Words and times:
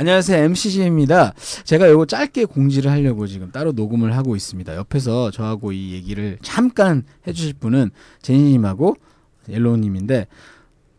안녕하세요 0.00 0.44
MCC입니다. 0.44 1.34
제가 1.64 1.90
요거 1.90 2.06
짧게 2.06 2.44
공지를 2.44 2.92
하려고 2.92 3.26
지금 3.26 3.50
따로 3.50 3.72
녹음을 3.72 4.16
하고 4.16 4.36
있습니다. 4.36 4.76
옆에서 4.76 5.32
저하고 5.32 5.72
이 5.72 5.92
얘기를 5.92 6.38
잠깐 6.42 7.02
해주실 7.26 7.54
분은 7.54 7.90
제니님하고 8.22 8.94
옐로우님인데 9.48 10.28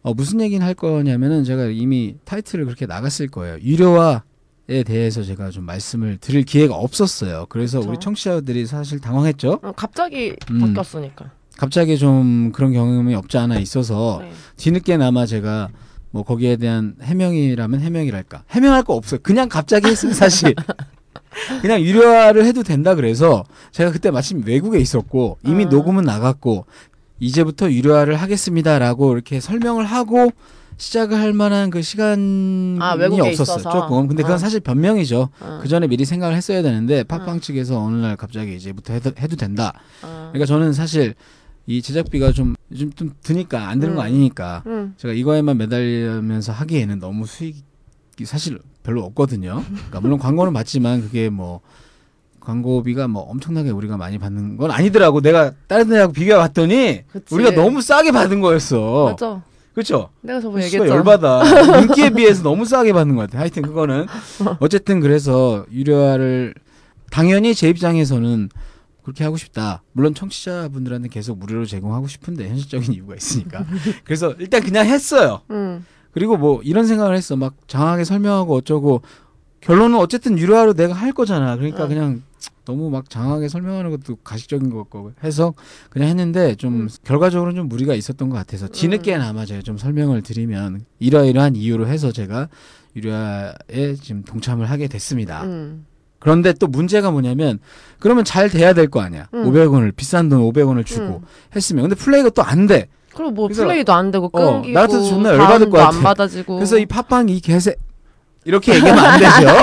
어, 0.04 0.14
무슨 0.14 0.42
얘기는 0.42 0.66
할 0.66 0.74
거냐면은 0.74 1.46
제가 1.46 1.68
이미 1.68 2.18
타이틀을 2.26 2.66
그렇게 2.66 2.86
나갔을 2.86 3.30
거예요. 3.30 3.60
유료화에 3.62 4.84
대해서 4.86 5.24
제가 5.24 5.52
좀 5.52 5.64
말씀을 5.64 6.18
드릴 6.18 6.44
기회가 6.44 6.76
없었어요. 6.76 7.46
그래서 7.48 7.80
그쵸. 7.80 7.90
우리 7.92 7.98
청취자들이 7.98 8.66
사실 8.66 9.00
당황했죠. 9.00 9.60
어, 9.62 9.72
갑자기 9.72 10.36
음. 10.50 10.60
바뀌었으니까. 10.60 11.32
갑자기 11.56 11.98
좀 11.98 12.52
그런 12.52 12.74
경험이 12.74 13.16
없지 13.16 13.38
않아 13.38 13.58
있어서 13.60 14.20
네. 14.22 14.32
뒤늦게나마 14.58 15.26
제가 15.26 15.70
뭐 16.12 16.24
거기에 16.24 16.58
대한 16.58 16.96
해명이라면 17.02 17.80
해명이랄까 17.80 18.44
해명할 18.50 18.84
거 18.84 18.94
없어요. 18.94 19.20
그냥 19.24 19.50
갑자기 19.50 19.88
했어요 19.88 20.14
사실. 20.14 20.54
그냥 21.62 21.82
유료화를 21.82 22.46
해도 22.46 22.62
된다 22.62 22.94
그래서 22.94 23.46
제가 23.72 23.92
그때 23.92 24.12
마침 24.12 24.44
외국에 24.46 24.80
있었고 24.80 25.38
이미 25.46 25.66
아. 25.66 25.70
녹음은 25.70 26.04
나갔고 26.04 26.66
이제부터 27.20 27.72
유료화를 27.72 28.16
하겠습니다라고 28.16 29.14
이렇게 29.14 29.40
설명을 29.40 29.86
하고 29.86 30.32
시작을 30.78 31.20
할 31.20 31.32
만한 31.32 31.70
그 31.70 31.84
시간이 31.84 32.80
아, 32.82 32.94
없었어요. 32.94 33.30
있어서? 33.30 33.60
조금. 33.60 34.08
근데 34.08 34.24
그건 34.24 34.36
어. 34.36 34.38
사실 34.40 34.60
변명이죠. 34.60 35.30
어, 35.40 35.60
그 35.62 35.68
전에 35.68 35.86
미리 35.88 36.06
생각을 36.06 36.36
했어야 36.36 36.64
되는데 36.64 37.04
팟빵 37.04 37.38
어. 37.38 37.40
측에서 37.40 37.80
어느 37.80 37.98
날 37.98 38.18
갑자기 38.18 38.56
이제부터 38.56 38.94
해도, 38.94 39.12
해도 39.20 39.36
된다. 39.36 39.74
어. 40.02 40.30
그러니까 40.32 40.48
저는 40.48 40.74
사실 40.74 41.14
이 41.68 41.82
제작비가 41.82 42.32
좀 42.32 42.56
요즘 42.72 42.92
좀 42.94 43.12
드니까 43.24 43.70
안거 43.70 43.88
음. 43.88 44.00
아니니까 44.00 44.64
음. 44.66 44.94
제가 44.98 45.14
이거에만 45.14 45.58
매달리면서 45.58 46.52
하기에는 46.52 47.00
너무 47.00 47.26
수익이 47.26 47.64
사실 48.26 48.60
별로 48.84 49.04
없거든요. 49.04 49.64
그러니까 49.68 50.02
물론 50.02 50.20
광고는 50.20 50.54
받지만 50.54 51.02
그게 51.02 51.30
뭐 51.30 51.62
광고비가 52.40 53.08
뭐 53.08 53.22
엄청나게 53.24 53.70
우리가 53.70 53.98
많이 53.98 54.18
받는 54.18 54.58
건 54.58 54.72
아니더라고. 54.72 55.22
내가 55.22 55.52
다른 55.68 55.88
데하고 55.90 56.12
비교해 56.12 56.38
봤더니 56.38 57.04
그치. 57.12 57.36
우리가 57.36 57.52
너무 57.52 57.82
싸게 57.82 58.12
받은 58.12 58.42
거였어. 58.42 59.12
맞아. 59.12 59.44
그렇죠? 59.74 60.10
내가 60.22 60.42
저번에 60.42 60.66
얘기했잖아. 60.66 60.96
열받아. 60.96 61.44
인기에 61.82 62.10
비해서 62.10 62.44
너무 62.44 62.66
싸게 62.66 62.92
받는 62.92 63.16
것 63.16 63.22
같아. 63.30 63.40
하여튼 63.40 63.62
그거는 63.62 64.06
어쨌든 64.60 65.00
그래서 65.00 65.66
유료화를 65.72 66.56
당연히 67.10 67.54
제 67.56 67.70
입장에서는 67.70 68.50
그렇게 69.04 69.24
하고 69.24 69.38
싶다. 69.38 69.84
물론 69.94 70.14
청취자분들한테 70.14 71.10
계속 71.10 71.38
무료로 71.40 71.66
제공하고 71.66 72.08
싶은데 72.08 72.48
현실적인 72.50 72.94
이유가 72.94 73.16
있으니까. 73.16 73.66
그래서 74.04 74.34
일단 74.40 74.62
그냥 74.62 74.86
했어요. 74.86 75.42
음. 75.52 75.86
그리고 76.12 76.38
뭐 76.38 76.62
이런 76.64 76.86
생각을 76.86 77.16
했어. 77.16 77.36
막 77.36 77.56
장하게 77.68 78.04
설명하고 78.04 78.56
어쩌고 78.56 79.02
결론은 79.62 79.98
어쨌든 79.98 80.38
유료화로 80.38 80.74
내가 80.74 80.94
할 80.94 81.14
거잖아. 81.14 81.56
그러니까 81.56 81.84
응. 81.84 81.90
그냥 81.90 82.24
너무 82.66 82.90
막 82.90 83.10
장하게 83.10 83.48
설명하는 83.48 83.92
것도 83.92 84.18
가식적인 84.18 84.70
것 84.70 84.78
같고 84.80 85.14
해서 85.24 85.54
그냥 85.90 86.10
했는데 86.10 86.56
좀 86.56 86.82
음. 86.82 86.90
결과적으로는 87.04 87.56
좀 87.56 87.70
무리가 87.70 87.96
있었던 87.96 88.30
것 88.30 88.36
같아서 88.36 88.68
뒤늦게나마 88.68 89.46
제가 89.46 89.62
좀 89.62 89.78
설명을 89.78 90.22
드리면 90.22 90.86
이러이러한 91.00 91.56
이유로 91.56 91.88
해서 91.88 92.12
제가 92.12 92.50
유료화에 92.96 93.96
지금 94.02 94.24
동참을 94.24 94.70
하게 94.70 94.88
됐습니다. 94.88 95.44
음. 95.44 95.86
그런데 96.22 96.54
또 96.54 96.68
문제가 96.68 97.12
뭐냐면 97.12 97.60
그러면 98.00 98.24
잘 98.24 98.50
돼야 98.50 98.74
될 98.74 98.88
거 98.88 99.02
아니야. 99.02 99.28
음. 99.34 99.44
500원을 99.52 99.94
비싼 99.96 100.30
돈 100.30 100.40
500원을 100.42 100.86
주고 100.86 101.18
음. 101.18 101.26
했으면 101.56 101.90
근데 101.90 101.96
플레이가 101.96 102.30
또 102.30 102.42
안 102.44 102.68
돼. 102.68 102.88
그리고 103.14 103.32
뭐 103.32 103.48
플레이도 103.50 103.92
안 103.92 104.10
되고 104.12 104.30
어, 104.32 104.54
끊기고 104.62 104.74
나 104.74 104.82
같아서 104.82 105.04
존나 105.10 105.30
열받을 105.32 105.70
것 105.70 105.78
다운도 105.78 105.78
같아. 105.78 105.98
안 105.98 106.02
받아지고. 106.04 106.56
그래서 106.56 106.78
이 106.78 106.86
팟빵 106.86 107.28
이 107.28 107.42
개새 107.42 107.76
이렇게 108.46 108.76
얘기하면 108.76 109.04
안 109.04 109.20
되죠. 109.20 109.54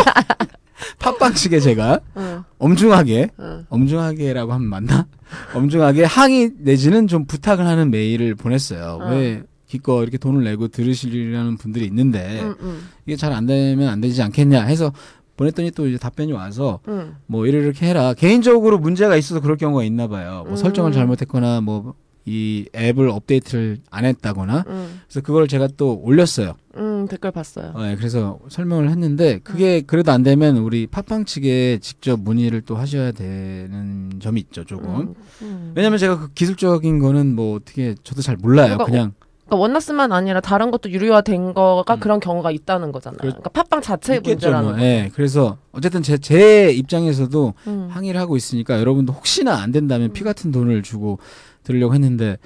팟빵 1.00 1.34
측에 1.34 1.58
제가 1.60 2.00
응, 2.16 2.44
엄중하게 2.58 3.30
응. 3.40 3.66
엄중하게라고 3.68 4.52
하면 4.52 4.68
맞나? 4.68 5.06
엄중하게 5.54 6.04
항의 6.04 6.52
내지는 6.58 7.06
좀 7.08 7.24
부탁을 7.26 7.66
하는 7.66 7.90
메일을 7.90 8.34
보냈어요. 8.34 8.98
어. 9.02 9.10
왜 9.10 9.42
기껏 9.66 10.02
이렇게 10.02 10.16
돈을 10.18 10.44
내고 10.44 10.68
들으시려는 10.68 11.56
분들이 11.58 11.84
있는데 11.86 12.40
응, 12.42 12.54
응, 12.62 12.78
이게 13.06 13.16
잘 13.16 13.32
안 13.32 13.44
되면 13.46 13.88
안 13.88 14.00
되지 14.00 14.22
않겠냐 14.22 14.62
해서 14.64 14.92
보냈더니 15.38 15.70
또 15.70 15.86
이제 15.86 15.96
답변이 15.96 16.32
와서 16.32 16.80
응. 16.88 17.14
뭐 17.26 17.46
이렇게 17.46 17.86
해라. 17.86 18.12
개인적으로 18.12 18.78
문제가 18.78 19.16
있어서 19.16 19.40
그럴 19.40 19.56
경우가 19.56 19.84
있나 19.84 20.08
봐요. 20.08 20.42
뭐 20.44 20.52
음. 20.52 20.56
설정을 20.56 20.92
잘못했거나 20.92 21.62
뭐 21.62 21.94
이 22.28 22.66
앱을 22.76 23.08
업데이트를 23.08 23.78
안 23.90 24.04
했다거나 24.04 24.64
응, 24.68 24.88
그래서 25.06 25.22
그걸 25.22 25.48
제가 25.48 25.66
또 25.78 25.98
올렸어요. 26.02 26.56
응, 26.76 27.06
댓글 27.08 27.30
봤어요. 27.30 27.72
어, 27.74 27.86
예, 27.88 27.96
그래서 27.96 28.38
설명을 28.50 28.90
했는데 28.90 29.38
그게 29.38 29.80
그래도 29.80 30.12
안 30.12 30.22
되면 30.22 30.58
우리 30.58 30.86
팟빵 30.86 31.24
측에 31.24 31.78
직접 31.80 32.20
문의를 32.20 32.60
또 32.60 32.76
하셔야 32.76 33.12
되는 33.12 34.12
점이 34.20 34.40
있죠 34.40 34.64
조금. 34.64 34.90
응, 35.00 35.14
응. 35.42 35.72
왜냐면 35.74 35.98
제가 35.98 36.18
그 36.18 36.32
기술적인 36.34 36.98
거는 36.98 37.34
뭐 37.34 37.56
어떻게 37.56 37.94
저도 38.04 38.20
잘 38.20 38.36
몰라요. 38.36 38.76
그러니까 38.76 38.84
그냥 38.84 39.12
그러니까 39.48 39.56
원나스만 39.56 40.12
아니라 40.12 40.40
다른 40.40 40.70
것도 40.70 40.90
유료화된 40.90 41.54
거가 41.54 41.94
음. 41.94 42.00
그런 42.00 42.20
경우가 42.20 42.50
있다는 42.50 42.92
거잖아요. 42.92 43.18
그러니까 43.18 43.48
팟빵 43.48 43.80
자체의 43.80 44.18
있겠죠. 44.18 44.48
문제라는 44.48 44.68
뭐. 44.68 44.76
거. 44.76 44.82
예. 44.82 45.10
그래서 45.14 45.56
어쨌든 45.72 46.02
제, 46.02 46.18
제 46.18 46.70
입장에서도 46.70 47.54
응. 47.66 47.88
항의를 47.90 48.20
하고 48.20 48.36
있으니까 48.36 48.78
여러분도 48.78 49.14
혹시나 49.14 49.54
안 49.54 49.72
된다면 49.72 50.10
음. 50.10 50.12
피 50.12 50.22
같은 50.22 50.52
돈을 50.52 50.82
주고 50.82 51.18
들으려고 51.62 51.94
했는데 51.94 52.36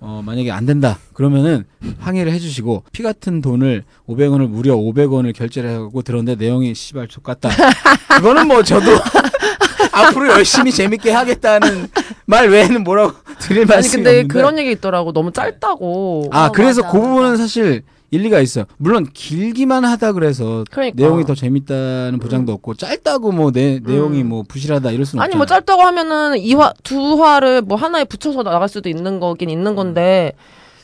어 0.00 0.22
만약에 0.26 0.50
안 0.50 0.66
된다 0.66 0.98
그러면은 1.14 1.64
항의를 2.00 2.32
해주시고 2.32 2.84
피 2.92 3.02
같은 3.02 3.40
돈을 3.40 3.84
500원을 4.08 4.48
무려 4.48 4.76
500원을 4.76 5.34
결제를 5.34 5.70
하고 5.70 6.02
들었는데 6.02 6.44
내용이 6.44 6.74
씨발 6.74 7.08
족같다 7.08 7.48
그거는 8.16 8.48
뭐 8.48 8.62
저도 8.62 8.90
앞으로 9.92 10.28
열심히 10.32 10.72
재밌게 10.72 11.10
하겠다는 11.12 11.88
말 12.26 12.50
외에는 12.50 12.82
뭐라고 12.84 13.14
드릴 13.40 13.62
아니 13.62 13.66
말씀이 13.68 14.02
근데 14.02 14.18
없는데 14.20 14.32
그런 14.32 14.58
얘기 14.58 14.70
있더라고. 14.72 15.12
너무 15.12 15.32
짧다고. 15.32 16.28
아 16.32 16.46
어, 16.46 16.52
그래서 16.52 16.82
맞아, 16.82 16.92
그 16.92 17.00
부분은. 17.00 17.36
사실 17.36 17.82
일리가 18.10 18.38
있어요 18.38 18.64
물론 18.76 19.08
길기만 19.12 19.84
하다 19.84 20.12
그래서 20.12 20.62
그러니까. 20.70 20.94
내용이 21.02 21.24
더 21.24 21.34
재밌다는 21.34 22.20
보장도 22.20 22.52
없고 22.52 22.74
짧다고 22.74 23.32
뭐 23.32 23.50
내, 23.50 23.80
내용이 23.82 24.22
음. 24.22 24.28
뭐 24.28 24.44
부실하다 24.46 24.92
이럴 24.92 25.04
수는 25.04 25.20
아니 25.22 25.34
뭐 25.34 25.42
없잖아요. 25.42 25.60
짧다고 25.62 25.82
하면은 25.82 26.38
이화 26.38 26.72
두 26.84 27.20
화를 27.22 27.62
뭐 27.62 27.76
하나에 27.76 28.04
붙여서 28.04 28.44
나갈 28.44 28.68
수도 28.68 28.88
있는 28.88 29.18
거긴 29.20 29.50
있는 29.50 29.74
건데. 29.74 30.32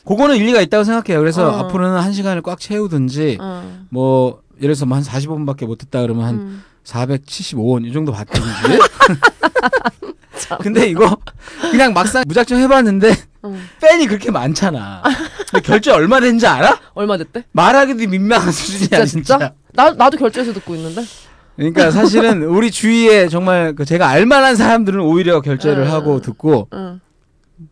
그거는 0.05 0.35
일리가 0.35 0.61
있다고 0.61 0.83
생각해요. 0.83 1.19
그래서 1.21 1.47
어. 1.47 1.51
앞으로는 1.59 1.95
한 1.99 2.11
시간을 2.11 2.41
꽉 2.41 2.59
채우든지 2.59 3.37
응. 3.39 3.85
뭐 3.89 4.41
예를 4.57 4.73
들어서 4.75 4.85
뭐 4.85 4.97
한 4.97 5.03
45분밖에 5.03 5.65
못 5.65 5.77
듣다 5.77 6.01
그러면 6.01 6.25
한 6.25 6.35
음. 6.35 6.63
475원 6.83 7.85
이 7.85 7.93
정도 7.93 8.11
받든지. 8.11 8.47
근데 10.61 10.87
이거 10.87 11.17
그냥 11.71 11.93
막상 11.93 12.23
무작정 12.27 12.59
해봤는데 12.59 13.15
응. 13.45 13.61
팬이 13.81 14.07
그렇게 14.07 14.31
많잖아. 14.31 15.01
근데 15.51 15.61
결제 15.61 15.91
얼마 15.91 16.19
된지 16.19 16.45
알아? 16.47 16.79
얼마 16.93 17.17
됐대? 17.17 17.45
말하기도 17.51 18.09
민망한 18.09 18.51
수준이야 18.51 19.05
진짜 19.05 19.05
진짜. 19.05 19.37
진짜? 19.37 19.53
나 19.73 19.91
나도 19.91 20.17
결제해서 20.17 20.53
듣고 20.53 20.75
있는데. 20.75 21.03
그러니까 21.55 21.91
사실은 21.91 22.43
우리 22.43 22.71
주위에 22.71 23.27
정말 23.27 23.75
그 23.75 23.85
제가 23.85 24.07
알만한 24.07 24.55
사람들은 24.55 24.99
오히려 25.01 25.41
결제를 25.41 25.83
응. 25.83 25.91
하고 25.91 26.21
듣고 26.21 26.67
응. 26.73 26.99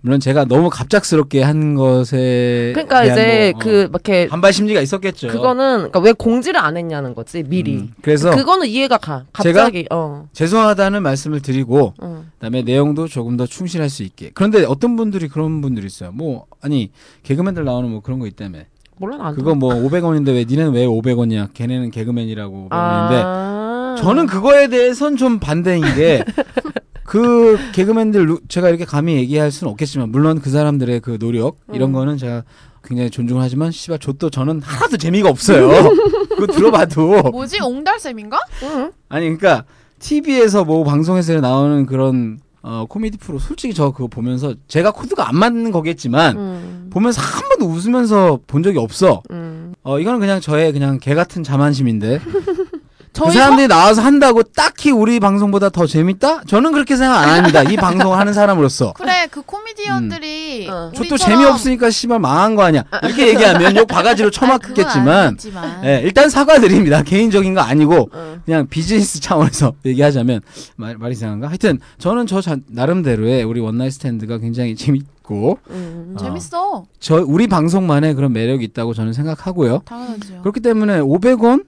물론 0.02 0.20
제가 0.20 0.46
너무 0.46 0.70
갑작스럽게 0.70 1.42
한 1.42 1.76
것에 1.76 2.72
그러니까 2.74 3.02
대한 3.04 3.18
이제 3.18 3.52
뭐, 3.54 3.62
어, 3.62 3.64
그막 3.64 3.90
이렇게 3.90 4.28
반발 4.28 4.54
심리가 4.54 4.82
있었겠죠. 4.82 5.28
그거는 5.28 5.78
그러니까 5.78 6.00
왜 6.00 6.12
공지를 6.14 6.60
안 6.60 6.78
했냐는 6.78 7.14
거지 7.16 7.44
미리. 7.44 7.78
음, 7.78 7.94
그래서 8.02 8.32
그거는 8.32 8.68
이해가 8.68 8.98
가. 8.98 9.26
제가? 9.44 9.64
갑자기 9.64 9.86
어. 9.92 10.28
죄송하다는 10.34 11.04
말씀을 11.04 11.42
드리고 11.42 11.94
응. 12.02 12.26
그다음에 12.36 12.62
내용도 12.62 13.08
조금 13.08 13.38
더 13.38 13.46
충실할 13.46 13.90
수 13.90 14.04
있게. 14.04 14.32
그런데 14.34 14.64
어떤 14.64 14.96
분들이 14.96 15.28
그런 15.28 15.62
분들이 15.62 15.86
있어요. 15.88 16.12
뭐 16.12 16.46
아니 16.62 16.92
개그맨들 17.24 17.64
나오는 17.64 17.90
뭐 17.90 18.02
그런 18.02 18.20
거 18.20 18.28
있다며. 18.28 18.60
몰라 18.98 19.18
안 19.20 19.36
그거 19.36 19.56
뭐 19.56 19.74
500원인데 19.76 20.28
왜 20.34 20.44
니네는 20.44 20.74
왜 20.74 20.86
500원이야? 20.86 21.54
걔네는 21.54 21.90
개그맨이라고 21.92 22.68
500원인데 22.70 23.22
아. 23.24 23.96
저는 23.98 24.28
그거에 24.28 24.68
대해선 24.68 25.18
좀 25.18 25.40
반대인 25.40 25.82
게. 25.96 26.24
그 27.10 27.58
개그맨들 27.72 28.30
루- 28.30 28.40
제가 28.48 28.70
이렇게 28.70 28.86
감히 28.86 29.16
얘기할 29.16 29.50
수는 29.52 29.72
없겠지만 29.72 30.12
물론 30.12 30.40
그 30.40 30.52
사람들의 30.52 31.00
그 31.00 31.18
노력 31.18 31.58
이런 31.74 31.90
음. 31.90 31.94
거는 31.94 32.18
제가 32.18 32.44
굉장히 32.84 33.10
존중을 33.10 33.42
하지만 33.42 33.72
씨발 33.72 33.98
저도 33.98 34.30
저는 34.30 34.62
하나도 34.62 34.98
재미가 34.98 35.28
없어요. 35.28 35.70
그거 36.30 36.46
들어봐도 36.46 37.24
뭐지 37.32 37.62
옹달샘인가? 37.64 38.38
응. 38.62 38.92
아니 39.10 39.24
그러니까 39.26 39.64
TV에서 39.98 40.64
뭐 40.66 40.84
방송에서 40.84 41.34
나오는 41.42 41.88
그런 41.88 42.38
어 42.62 42.86
코미디 42.88 43.18
프로 43.18 43.40
솔직히 43.40 43.74
저 43.74 43.90
그거 43.90 44.06
보면서 44.08 44.54
제가 44.68 44.92
코드가 44.92 45.28
안 45.28 45.36
맞는 45.36 45.72
거겠지만 45.72 46.38
응. 46.38 46.88
보면서 46.92 47.22
한 47.24 47.50
번도 47.50 47.66
웃으면서 47.74 48.40
본 48.46 48.62
적이 48.62 48.78
없어. 48.78 49.24
응. 49.32 49.74
어 49.82 50.00
이거는 50.00 50.20
그냥 50.20 50.40
저의 50.42 50.74
그냥 50.74 51.00
개 51.00 51.16
같은 51.16 51.42
자만심인데 51.42 52.20
그 53.12 53.32
사람들이 53.32 53.68
나와서 53.68 54.02
한다고 54.02 54.44
딱히 54.44 54.92
우리 54.92 55.20
방송보다 55.20 55.70
더 55.70 55.86
재밌다? 55.86 56.44
저는 56.48 56.72
그렇게 56.72 56.96
생각 56.96 57.18
안 57.20 57.30
합니다. 57.30 57.64
이 57.64 57.76
방송을 57.76 58.18
하는 58.18 58.34
사람으로서. 58.34 58.94
그래 58.94 59.28
그 59.30 59.42
코미디언들이 59.42 60.68
음. 60.68 60.72
어. 60.72 60.92
저또 60.96 61.16
우리처럼- 61.16 61.18
재미없으니까 61.26 61.90
씨발 61.90 62.20
망한 62.20 62.56
거 62.56 62.64
아니야. 62.64 62.84
이렇게 63.04 63.28
얘기하면 63.30 63.76
욕 63.76 63.88
바가지로 63.88 64.30
아니겠지만. 64.40 65.38
예, 65.84 66.02
일단 66.04 66.30
사과드립니다. 66.30 67.04
개인적인 67.04 67.54
거 67.54 67.62
아니고 67.62 68.10
어. 68.14 68.38
그냥 68.46 68.68
비즈니스 68.68 69.20
차원에서 69.20 69.74
얘기하자면 69.86 70.42
말, 70.78 70.98
말 70.98 71.12
이상한가? 71.12 71.48
하여튼 71.50 71.80
저는 71.98 72.28
저 72.28 72.42
자- 72.42 72.58
나름대로의 72.68 73.44
우리 73.44 73.60
원나잇 73.60 73.92
스탠드가 73.94 74.38
굉장히 74.38 74.76
재밌고 74.76 75.60
음. 75.70 76.16
어. 76.18 76.24
재밌어 76.24 76.86
저 77.00 77.24
우리 77.28 77.48
방송만의 77.48 78.14
그런 78.14 78.32
매력이 78.34 78.64
있다고 78.66 78.94
저는 78.94 79.14
생각하고요. 79.14 79.82
당연하죠 79.86 80.42
그렇기 80.42 80.60
때문에 80.62 81.00
500원 81.02 81.66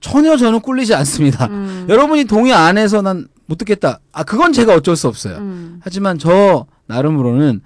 전혀 0.00 0.36
저는 0.36 0.60
꿀리지 0.60 0.94
않습니다. 0.94 1.46
음. 1.46 1.86
여러분이 1.88 2.24
동의 2.24 2.52
안 2.52 2.78
해서 2.78 3.02
난 3.02 3.28
못 3.50 3.58
듣겠다. 3.58 3.98
아 4.12 4.22
그건 4.22 4.52
제가 4.52 4.74
어쩔 4.76 4.94
수 4.94 5.08
없어요. 5.08 5.38
음. 5.38 5.80
하지만 5.82 6.18
저 6.18 6.66
나름으로는 6.86 7.62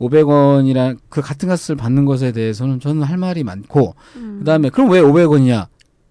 500원이란 0.00 0.98
그 1.08 1.20
같은 1.20 1.48
값을 1.48 1.74
받는 1.74 2.04
것에 2.04 2.30
대해서는 2.30 2.78
저는 2.78 3.02
할 3.02 3.16
말이 3.18 3.42
많고 3.42 3.96
음. 4.14 4.36
그 4.38 4.44
다음에 4.44 4.70
그럼 4.70 4.90
왜 4.90 5.00
500원이냐? 5.00 5.66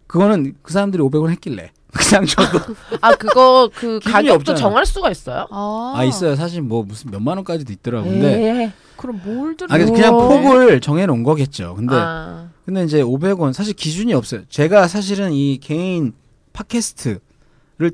그거는 0.08 0.56
그 0.62 0.74
사람들이 0.74 1.02
500원 1.02 1.30
했길래 1.30 1.72
그냥 1.94 2.25
저도 2.25 2.60
아 3.00 3.16
그거 3.16 3.70
그 3.74 4.02
가격도 4.04 4.34
없잖아. 4.36 4.60
정할 4.60 4.86
수가 4.86 5.10
있어요? 5.10 5.48
아, 5.50 5.94
아 5.96 6.04
있어요. 6.04 6.36
사실 6.36 6.62
뭐 6.62 6.84
무슨 6.84 7.10
몇만 7.10 7.38
원까지도 7.38 7.72
있더라고. 7.72 8.10
근데 8.10 8.28
예. 8.28 8.74
그럼 9.03 9.19
뭘 9.25 9.57
들어 9.57 9.67
아 9.69 9.77
그래서 9.77 9.91
그냥 9.91 10.15
오. 10.15 10.29
폭을 10.29 10.79
정해 10.79 11.05
놓은 11.05 11.23
거겠죠. 11.23 11.75
근데 11.75 11.94
아. 11.94 12.47
근데 12.65 12.85
이제 12.85 13.03
500원 13.03 13.51
사실 13.51 13.73
기준이 13.73 14.13
없어요. 14.13 14.44
제가 14.47 14.88
사실은 14.88 15.33
이 15.33 15.59
개인 15.61 16.13
팟캐스트를 16.53 17.19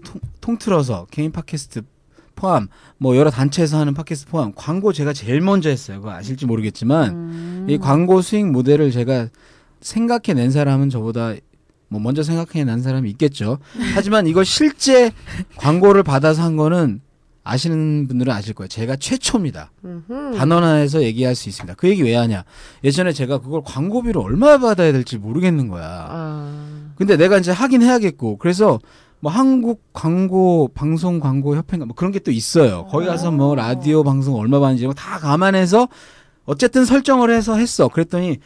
통, 0.06 0.22
통틀어서 0.40 1.08
개인 1.10 1.32
팟캐스트 1.32 1.82
포함 2.36 2.68
뭐 3.00 3.18
여러 3.18 3.32
단체에서 3.32 3.80
하는 3.80 3.96
팟캐스트 3.96 4.30
포함 4.30 4.54
광고 4.56 4.94
제가 4.94 5.12
제일 5.14 5.42
먼저 5.42 5.70
했어요. 5.70 5.98
그거 5.98 6.12
아실지 6.12 6.46
모르겠지만 6.46 7.10
음. 7.10 7.66
이 7.68 7.80
광고 7.80 8.22
수익 8.22 8.46
모델을 8.46 8.92
제가 8.92 9.30
생각해 9.82 10.36
낸 10.36 10.52
사람은 10.52 10.92
저보다 10.92 11.34
뭐 11.88 12.00
먼저 12.00 12.22
생각해 12.22 12.66
낸 12.66 12.84
사람이 12.84 13.10
있겠죠. 13.10 13.58
하지만 13.96 14.28
이걸 14.28 14.46
실제 14.46 15.12
광고를 15.56 16.04
받아서 16.04 16.44
한 16.44 16.56
거는 16.56 17.02
아시는 17.50 18.08
분들은 18.08 18.32
아실 18.32 18.54
거예요. 18.54 18.68
제가 18.68 18.96
최초입니다. 18.96 19.72
음흠. 19.84 20.38
단언하에서 20.38 21.02
얘기할 21.04 21.36
수 21.36 21.50
있습니다. 21.50 21.76
그 21.78 21.90
얘기 21.90 22.04
왜 22.04 22.16
하냐? 22.16 22.44
예전에 22.84 23.12
제가 23.14 23.40
그걸 23.40 23.62
광고비를 23.66 24.22
얼마 24.22 24.58
받아야 24.58 24.92
될지 24.92 25.18
모르겠는 25.18 25.68
거야. 25.68 26.08
아. 26.10 26.92
근데 26.96 27.18
내가 27.18 27.38
이제 27.38 27.52
하긴 27.52 27.82
해야겠고 27.82 28.38
그래서 28.38 28.80
뭐 29.22 29.32
한국 29.32 29.82
광고 29.94 30.70
방송 30.74 31.20
광고 31.20 31.56
협회인가 31.56 31.86
뭐 31.86 31.96
그런 31.96 32.12
게 32.12 32.20
또 32.20 32.32
있어요. 32.32 32.86
거기 32.90 33.06
가서 33.06 33.32
뭐 33.32 33.56
라디오 33.56 34.04
방송 34.04 34.36
얼마 34.36 34.60
받는지 34.60 34.86
뭐 34.86 34.94
다 34.94 35.18
감안해서 35.20 35.88
어쨌든 36.46 36.86
설정을 36.86 37.30
해서 37.32 37.56
했어. 37.56 37.88
그랬더니 37.90 38.38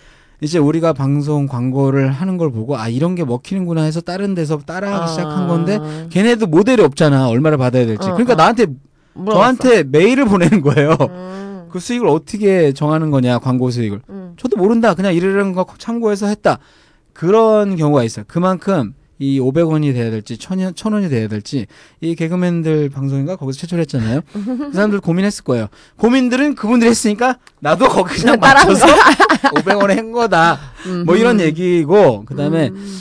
이제 0.42 0.58
우리가 0.60 0.92
방송 0.94 1.48
광고를 1.48 2.12
하는 2.12 2.38
걸 2.38 2.52
보고 2.52 2.76
아 2.78 2.90
이런 2.90 3.16
게 3.16 3.24
먹히는구나 3.24 3.84
해서 3.84 4.02
다른 4.02 4.34
데서 4.36 4.58
따라하기 4.58 5.04
아. 5.04 5.08
시작한 5.08 5.48
건데 5.48 5.80
걔네도 6.10 6.48
모델이 6.48 6.82
없잖아. 6.84 7.30
얼마를 7.30 7.58
받아야 7.58 7.86
될지. 7.86 8.08
어, 8.10 8.14
그러니까 8.14 8.34
어. 8.34 8.36
나한테 8.36 8.66
물어봤어. 9.13 9.39
저한테 9.39 9.83
메일을 9.83 10.25
보내는 10.25 10.62
거예요. 10.62 10.98
음. 11.01 11.44
그 11.74 11.80
수익을 11.80 12.07
어떻게 12.07 12.71
정하는 12.71 13.10
거냐 13.10 13.39
광고 13.39 13.71
수익을 13.71 14.01
음. 14.07 14.36
저도 14.38 14.57
모른다 14.57 14.94
그냥 14.94 15.15
이러는 15.15 15.54
거 15.54 15.65
참고해서 15.80 16.27
했다 16.27 16.60
그런 17.13 17.75
경우가 17.75 18.04
있어요 18.04 18.25
그만큼 18.27 18.94
이 19.18 19.39
500원이 19.39 19.92
돼야 19.94 20.12
될지 20.12 20.38
1000원, 20.38 20.75
1000원이 20.75 21.10
돼야 21.10 21.27
될지 21.27 21.65
이 22.00 22.13
개그맨들 22.13 22.89
방송인가 22.89 23.38
거기서 23.38 23.62
최초로 23.62 23.80
했잖아요 23.81 24.21
그 24.31 24.71
사람들 24.71 25.00
고민했을 25.00 25.44
거예요 25.45 25.68
고민들은 25.98 26.54
그분들이 26.54 26.92
했으니까 26.92 27.39
나도 27.60 27.89
거기 27.89 28.21
그냥 28.21 28.39
맞춰서 28.39 28.86
500원에 29.56 29.95
한 29.95 30.12
거다 30.12 30.60
뭐 31.07 31.15
이런 31.15 31.39
얘기고 31.39 32.25
그다음에 32.25 32.69
음. 32.69 33.00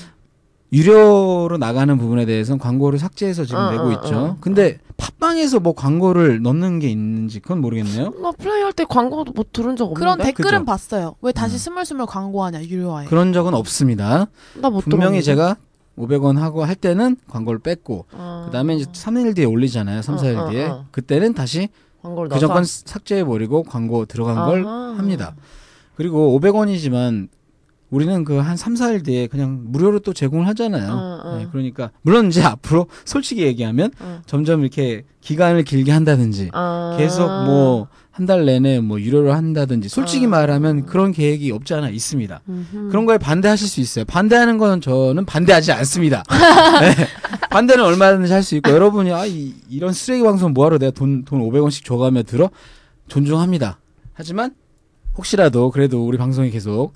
유료로 0.72 1.58
나가는 1.58 1.96
부분에 1.98 2.24
대해서는 2.24 2.58
광고를 2.58 2.98
삭제해서 2.98 3.44
지금 3.44 3.60
어, 3.60 3.70
내고 3.70 3.84
어, 3.84 3.92
있죠 3.92 4.16
어. 4.16 4.36
근데 4.40 4.78
팟빵에서 4.96 5.60
뭐 5.60 5.74
광고를 5.74 6.40
넣는 6.42 6.78
게 6.78 6.88
있는지 6.88 7.40
그건 7.40 7.60
모르겠네요 7.60 8.12
나 8.22 8.32
플레이 8.32 8.62
할 8.62 8.72
때 8.72 8.84
광고도 8.88 9.32
못 9.32 9.52
들은 9.52 9.76
적 9.76 9.84
없는데. 9.84 10.00
그런 10.00 10.18
댓글은 10.18 10.50
그죠? 10.60 10.64
봤어요 10.64 11.14
왜 11.20 11.32
다시 11.32 11.56
음. 11.56 11.58
스물스물 11.58 12.06
광고하냐 12.06 12.62
유료화에 12.64 13.06
그런 13.06 13.32
적은 13.34 13.52
없습니다 13.54 14.28
나못 14.54 14.84
분명히 14.84 15.22
제가 15.22 15.56
500원 15.98 16.36
하고 16.38 16.64
할 16.64 16.74
때는 16.74 17.16
광고를 17.28 17.58
뺐고 17.60 18.06
어. 18.12 18.44
그다음에 18.46 18.76
이제 18.76 18.86
3일 18.90 19.36
뒤에 19.36 19.44
올리잖아요. 19.44 20.00
3, 20.00 20.16
4일 20.16 20.36
어, 20.38 20.44
어, 20.44 20.50
뒤에. 20.50 20.64
어. 20.64 20.86
그때는 20.90 21.34
다시 21.34 21.68
광고를 22.02 22.30
그 22.30 22.38
정권 22.38 22.64
삭제해 22.64 23.24
버리고 23.24 23.62
광고 23.62 24.06
들어간 24.06 24.46
걸 24.46 24.64
아하. 24.66 24.94
합니다. 24.96 25.34
그리고 25.94 26.40
500원이지만 26.40 27.28
우리는 27.92 28.24
그 28.24 28.40
한 28.40 28.56
3, 28.56 28.74
4일 28.74 29.04
뒤에 29.04 29.26
그냥 29.28 29.60
무료로 29.66 30.00
또 30.00 30.12
제공을 30.12 30.46
하잖아요. 30.48 30.90
어, 30.92 31.20
어. 31.24 31.36
네, 31.38 31.46
그러니까 31.52 31.90
물론 32.02 32.26
이제 32.28 32.42
앞으로 32.42 32.86
솔직히 33.04 33.42
얘기하면 33.42 33.92
어. 34.00 34.22
점점 34.26 34.62
이렇게 34.62 35.04
기간을 35.20 35.62
길게 35.62 35.92
한다든지 35.92 36.48
아. 36.52 36.96
계속 36.98 37.26
뭐 37.28 37.88
한 38.14 38.26
달 38.26 38.44
내내 38.44 38.80
뭐 38.80 39.00
유료로 39.00 39.32
한다든지 39.32 39.88
솔직히 39.88 40.26
아. 40.26 40.28
말하면 40.28 40.84
그런 40.84 41.12
계획이 41.12 41.50
없지 41.50 41.72
않아 41.72 41.88
있습니다. 41.88 42.40
음흠. 42.46 42.88
그런 42.90 43.06
거에 43.06 43.16
반대하실 43.16 43.66
수 43.66 43.80
있어요. 43.80 44.04
반대하는 44.04 44.58
건 44.58 44.82
저는 44.82 45.24
반대하지 45.24 45.72
않습니다. 45.72 46.22
네. 46.82 46.94
반대는 47.48 47.82
얼마든지 47.82 48.30
할 48.30 48.42
수 48.42 48.54
있고 48.56 48.70
여러분이 48.70 49.12
아 49.12 49.24
이, 49.24 49.54
이런 49.70 49.94
쓰레기 49.94 50.22
방송 50.24 50.52
뭐하러 50.52 50.76
내가 50.76 50.90
돈돈 50.92 51.40
500원씩 51.40 51.86
줘가며 51.86 52.24
들어 52.24 52.50
존중합니다. 53.08 53.78
하지만 54.12 54.54
혹시라도 55.16 55.70
그래도 55.70 56.06
우리 56.06 56.18
방송이 56.18 56.50
계속 56.50 56.92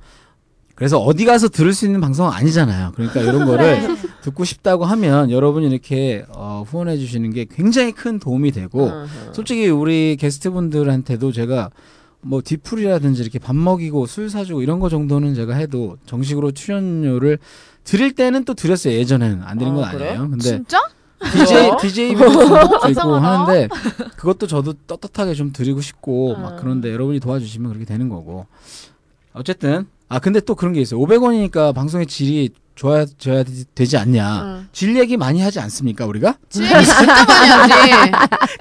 그래서 0.76 0.98
어디 1.00 1.24
가서 1.24 1.48
들을 1.48 1.72
수 1.72 1.86
있는 1.86 2.00
방송은 2.00 2.30
아니잖아요. 2.30 2.92
그러니까 2.94 3.20
이런 3.20 3.44
거를 3.46 3.96
듣고 4.22 4.44
싶다고 4.44 4.84
하면 4.84 5.30
여러분이 5.32 5.68
이렇게 5.68 6.24
어, 6.28 6.64
후원해 6.64 6.96
주시는 6.98 7.32
게 7.32 7.46
굉장히 7.50 7.90
큰 7.92 8.20
도움이 8.20 8.52
되고. 8.52 8.92
솔직히 9.32 9.68
우리 9.68 10.16
게스트분들한테도 10.20 11.32
제가 11.32 11.70
뭐 12.20 12.42
디풀이라든지 12.44 13.22
이렇게 13.22 13.38
밥 13.38 13.56
먹이고 13.56 14.06
술 14.06 14.28
사주고 14.30 14.62
이런 14.62 14.80
거 14.80 14.88
정도는 14.88 15.34
제가 15.34 15.54
해도 15.54 15.96
정식으로 16.06 16.52
출연료를 16.52 17.38
드릴 17.84 18.14
때는 18.14 18.44
또 18.44 18.54
드렸어요 18.54 18.94
예전에는 18.94 19.42
안 19.44 19.58
드린 19.58 19.74
건 19.74 19.84
아, 19.84 19.92
그래? 19.92 20.08
아니에요 20.08 20.30
근데 20.30 20.42
진짜? 20.42 20.80
DJ 21.32 21.70
DJ 21.80 22.14
비도 22.14 22.26
있고. 22.90 23.14
하는데 23.14 23.68
그것도 24.16 24.48
저도 24.48 24.74
떳떳하게 24.86 25.34
좀 25.34 25.52
드리고 25.52 25.80
싶고 25.80 26.36
막 26.36 26.52
음. 26.54 26.56
그런데 26.60 26.92
여러분이 26.92 27.20
도와주시면 27.20 27.68
그렇게 27.68 27.86
되는 27.86 28.08
거고 28.08 28.46
어쨌든 29.32 29.86
아 30.08 30.18
근데 30.18 30.40
또 30.40 30.54
그런 30.54 30.72
게 30.72 30.80
있어요. 30.80 31.00
500원이니까 31.00 31.74
방송의 31.74 32.06
질이 32.06 32.50
좋아져야 32.76 33.42
되- 33.42 33.64
되지 33.74 33.96
않냐. 33.96 34.42
음. 34.42 34.68
질 34.72 34.96
얘기 34.98 35.16
많이 35.16 35.40
하지 35.40 35.58
않습니까 35.60 36.04
우리가? 36.06 36.36
질 36.50 36.66
진짜 36.66 37.24
많이 37.24 37.90
하지. 37.90 38.12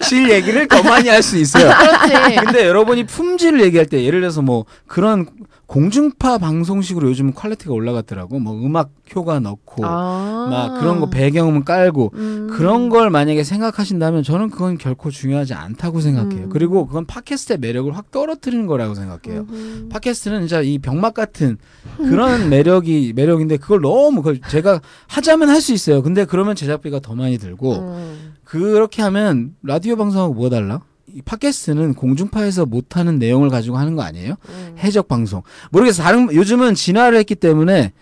질 0.08 0.30
얘기를 0.30 0.68
더 0.68 0.82
많이 0.84 1.10
할 1.10 1.22
수 1.22 1.38
있어요. 1.38 1.70
그렇지. 1.78 2.36
근데 2.46 2.66
여러분이 2.68 3.06
품질을 3.06 3.62
얘기할 3.64 3.86
때 3.88 4.04
예를 4.04 4.22
들어서 4.22 4.42
뭐 4.42 4.66
그런 4.88 5.28
공중파 5.68 6.38
방송식으로 6.38 7.10
요즘 7.10 7.34
quality가 7.34 7.74
올라갔더라고 7.74 8.40
뭐 8.40 8.54
음악 8.66 8.92
효과 9.16 9.40
넣고 9.40 9.86
아. 9.86 10.48
막 10.50 10.80
그런 10.80 11.00
거 11.00 11.10
배경음 11.10 11.64
깔고 11.64 12.12
음. 12.14 12.48
그런 12.52 12.90
걸 12.90 13.10
만약에 13.10 13.44
생각하신다면 13.44 14.24
저는 14.24 14.50
그건 14.50 14.78
결코 14.78 15.10
중요하지 15.12 15.54
않다고 15.54 16.02
생각해요. 16.02 16.46
음. 16.46 16.50
그리고 16.50 16.86
그건 16.88 17.06
팟캐스트의 17.06 17.60
매력을 17.60 17.96
확 17.96 18.12
떨어뜨리는 18.12 18.66
거라고 18.68 18.96
생각해요. 18.96 19.46
음흠. 19.50 19.90
팟캐스트는 19.90 20.42
진짜 20.42 20.62
이 20.62 20.78
병맛 20.78 21.14
같은 21.14 21.58
그런 21.98 22.50
매력이 22.50 23.14
매력인데 23.16 23.58
그걸 23.58 23.82
너무 23.82 24.22
그걸 24.22 24.40
제가 24.50 24.82
하자면 25.08 25.50
할 25.50 25.66
수 25.66 25.74
있어요. 25.74 26.04
근데 26.04 26.26
그러면 26.26 26.56
제작비가 26.56 27.00
더 27.00 27.16
많이 27.16 27.40
들고 27.40 27.74
음. 27.80 28.34
그렇게 28.44 29.02
하면 29.02 29.56
라디오 29.64 29.96
방송하고 29.96 30.36
뭐가 30.36 30.50
달라? 30.52 30.82
이 31.16 31.22
팟캐스트는 31.22 31.94
공중파에서 31.94 32.66
못하는 32.66 33.18
내용을 33.20 33.48
가지고 33.50 33.78
하는 33.78 33.96
거 33.96 34.02
아니에요? 34.04 34.36
음. 34.50 34.76
해적 34.80 35.08
방송. 35.08 35.44
모르겠어. 35.72 36.04
다른 36.04 36.32
요즘은 36.34 36.76
진화를 36.76 37.18
했기 37.18 37.36
때문에 37.36 37.94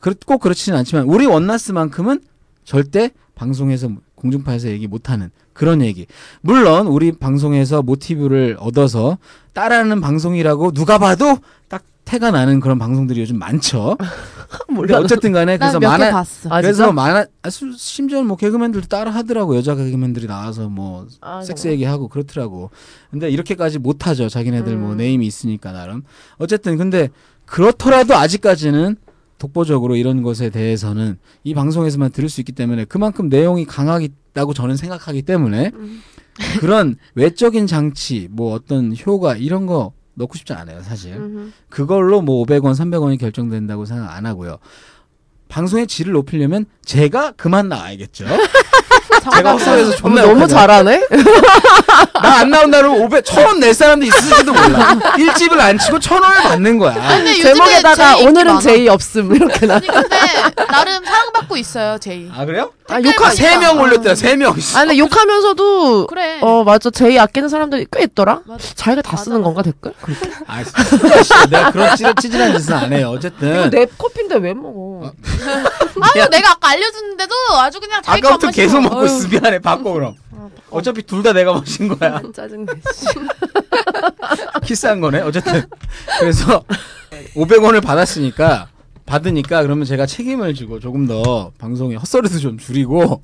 그- 0.00 0.14
꼭 0.26 0.40
그렇지는 0.40 0.76
않지만 0.80 1.04
우리 1.04 1.26
원나스만큼은 1.26 2.20
절대 2.64 3.12
방송에서 3.36 3.88
공중파에서 4.16 4.68
얘기 4.68 4.88
못하는 4.88 5.30
그런 5.52 5.80
얘기. 5.80 6.06
물론 6.40 6.88
우리 6.88 7.12
방송에서 7.12 7.82
모티브를 7.82 8.56
얻어서 8.58 9.18
따라하는 9.52 10.00
방송이라고 10.00 10.72
누가 10.72 10.98
봐도 10.98 11.38
딱 11.68 11.84
태가 12.04 12.32
나는 12.32 12.58
그런 12.58 12.78
방송들이 12.80 13.20
요즘 13.20 13.38
많죠. 13.38 13.96
근데 14.68 14.94
어쨌든 14.94 15.32
간에 15.32 15.58
그래서 15.58 15.80
많아 15.80 16.10
봤어 16.10 16.48
아, 16.50 16.60
그래서 16.60 16.92
아, 17.42 17.50
수- 17.50 17.72
심지어 17.76 18.22
뭐 18.22 18.36
개그맨들도 18.36 18.88
따라 18.88 19.10
하더라고 19.10 19.56
여자 19.56 19.74
개그맨들이 19.74 20.26
나와서 20.26 20.68
뭐 20.68 21.06
아, 21.20 21.42
섹스 21.42 21.64
정말? 21.64 21.74
얘기하고 21.74 22.08
그렇더라고. 22.08 22.70
근데 23.10 23.28
이렇게까지 23.30 23.78
못 23.78 24.06
하죠. 24.06 24.28
자기네들 24.28 24.76
뭐 24.76 24.92
음. 24.92 24.96
네임이 24.98 25.26
있으니까 25.26 25.72
나름. 25.72 26.02
어쨌든 26.38 26.76
근데 26.76 27.08
그렇더라도 27.44 28.14
아직까지는 28.16 28.96
독보적으로 29.38 29.96
이런 29.96 30.22
것에 30.22 30.50
대해서는 30.50 31.18
이 31.44 31.54
방송에서만 31.54 32.10
들을 32.10 32.28
수 32.28 32.40
있기 32.40 32.52
때문에 32.52 32.84
그만큼 32.86 33.28
내용이 33.28 33.66
강하다고 33.66 34.54
저는 34.54 34.76
생각하기 34.76 35.22
때문에 35.22 35.72
음. 35.74 36.00
그런 36.60 36.96
외적인 37.14 37.66
장치 37.66 38.28
뭐 38.30 38.52
어떤 38.52 38.94
효과 39.06 39.36
이런 39.36 39.66
거 39.66 39.92
넣고 40.16 40.36
싶지 40.36 40.52
않아요 40.52 40.82
사실. 40.82 41.14
음흠. 41.14 41.52
그걸로 41.68 42.20
뭐 42.20 42.44
500원 42.44 42.72
300원이 42.72 43.18
결정된다고 43.18 43.84
생각 43.84 44.14
안 44.14 44.26
하고요. 44.26 44.58
방송의 45.48 45.86
질을 45.86 46.12
높이려면 46.12 46.66
제가 46.84 47.32
그만 47.36 47.68
나와야겠죠 47.68 48.24
제가 49.34 49.52
헛소리해서 49.52 49.96
존나 49.96 50.22
너무. 50.22 50.46
잘하네. 50.46 51.06
나 52.22 52.36
안 52.36 52.50
나온다면 52.50 53.00
500, 53.00 53.24
천원 53.24 53.60
낼 53.60 53.72
사람도 53.72 54.04
있을지도 54.06 54.52
몰라. 54.52 54.94
일집을 55.18 55.58
안 55.60 55.78
치고 55.78 55.98
천 56.00 56.22
원을 56.22 56.36
받는 56.42 56.78
거야. 56.78 56.94
근데 56.94 57.34
제목에다가 57.40 58.14
제이 58.16 58.26
오늘은. 58.26 58.60
제이 58.60 58.88
없음 58.88 59.34
이렇게 59.34 59.66
나. 59.66 59.76
아니 59.76 59.86
근데 59.86 60.16
나름 60.70 61.04
사랑받고 61.04 61.56
있어요 61.56 61.98
제이. 61.98 62.30
아, 62.36 62.44
그래요? 62.44 62.72
아 62.88 63.00
욕하. 63.02 63.24
많이 63.24 63.36
세명 63.36 63.78
아. 63.78 63.82
올렸대요, 63.82 64.14
세 64.14 64.36
명. 64.36 64.52
아 64.74 64.80
근데 64.80 64.98
욕하면서도 64.98 66.06
그래. 66.08 66.38
어 66.42 66.62
맞아 66.64 66.90
제이 66.90 67.18
아끼는 67.18 67.48
사람들이 67.48 67.86
꽤 67.90 68.04
있더라. 68.04 68.40
맞아. 68.44 68.64
자기가 68.74 69.02
다 69.02 69.12
맞아, 69.12 69.24
쓰는 69.24 69.38
맞아. 69.40 69.44
건가 69.44 69.62
댓글? 69.62 69.92
아, 70.46 70.62
진짜 70.62 71.46
내가 71.46 71.70
그런 71.72 71.90
찌질, 71.96 72.14
찌질한 72.20 72.58
짓은 72.58 72.74
안 72.74 72.92
해요. 72.92 73.10
어쨌든. 73.14 73.70
내 73.70 73.86
커피인데 73.98 74.36
왜 74.36 74.52
먹어? 74.54 75.10
아유 76.00 76.28
내가 76.30 76.50
아까 76.52 76.68
알려줬는데도 76.70 77.34
아주 77.58 77.80
그냥 77.80 78.02
자기 78.02 78.18
아까부터 78.18 78.38
것만 78.48 78.52
계속. 78.52 78.80
먹고. 78.82 79.06
있어. 79.06 79.15
미안해, 79.28 79.58
바꿔, 79.60 79.92
그럼. 79.92 80.14
어차피 80.70 81.02
둘 81.02 81.22
다 81.22 81.32
내가 81.32 81.52
마신 81.54 81.88
거야. 81.88 82.20
짜증내. 82.34 82.66
키스한 84.64 85.00
거네. 85.00 85.20
어쨌든. 85.20 85.62
그래서 86.20 86.64
500원을 87.34 87.82
받았으니까, 87.82 88.68
받으니까 89.06 89.62
그러면 89.62 89.84
제가 89.84 90.06
책임을 90.06 90.54
지고 90.54 90.80
조금 90.80 91.06
더 91.06 91.52
방송에 91.58 91.94
헛소리도 91.96 92.38
좀 92.38 92.58
줄이고 92.58 93.22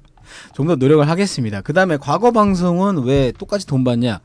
좀 0.55 0.67
더 0.67 0.77
노력을 0.77 1.07
하겠습니다. 1.09 1.61
그 1.61 1.73
다음에 1.73 1.97
과거 1.99 2.31
방송은 2.31 3.03
왜 3.05 3.33
똑같이 3.33 3.67
돈 3.67 3.85
받냐? 3.85 4.21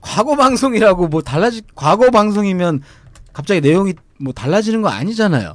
과거 0.00 0.36
방송이라고 0.36 1.08
뭐 1.08 1.22
달라지, 1.22 1.62
과거 1.74 2.10
방송이면 2.10 2.82
갑자기 3.32 3.60
내용이 3.60 3.94
뭐 4.20 4.32
달라지는 4.32 4.82
거 4.82 4.88
아니잖아요. 4.88 5.54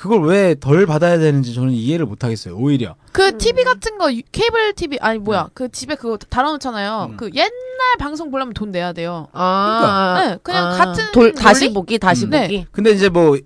그걸 0.00 0.22
왜 0.22 0.54
덜 0.58 0.86
받아야 0.86 1.18
되는지 1.18 1.52
저는 1.52 1.72
이해를 1.72 2.06
못 2.06 2.24
하겠어요. 2.24 2.56
오히려. 2.56 2.94
그 3.12 3.36
TV 3.36 3.64
같은 3.64 3.98
거 3.98 4.10
유- 4.14 4.22
케이블 4.32 4.72
TV 4.72 4.96
아니 5.02 5.18
뭐야 5.18 5.50
그 5.52 5.68
집에 5.70 5.94
그거 5.94 6.16
달아 6.16 6.52
놓잖아요. 6.52 7.08
음. 7.10 7.16
그 7.18 7.28
옛날 7.34 7.50
방송 7.98 8.30
보려면 8.30 8.54
돈 8.54 8.70
내야 8.72 8.94
돼요. 8.94 9.28
아, 9.34 10.22
네, 10.26 10.38
그냥 10.42 10.68
아. 10.68 10.70
같은 10.78 11.04
돌 11.12 11.32
논리? 11.32 11.34
다시 11.34 11.70
보기 11.74 11.98
다시 11.98 12.26
네. 12.30 12.42
보기. 12.44 12.66
근데 12.72 12.92
이제 12.92 13.10
뭐, 13.10 13.36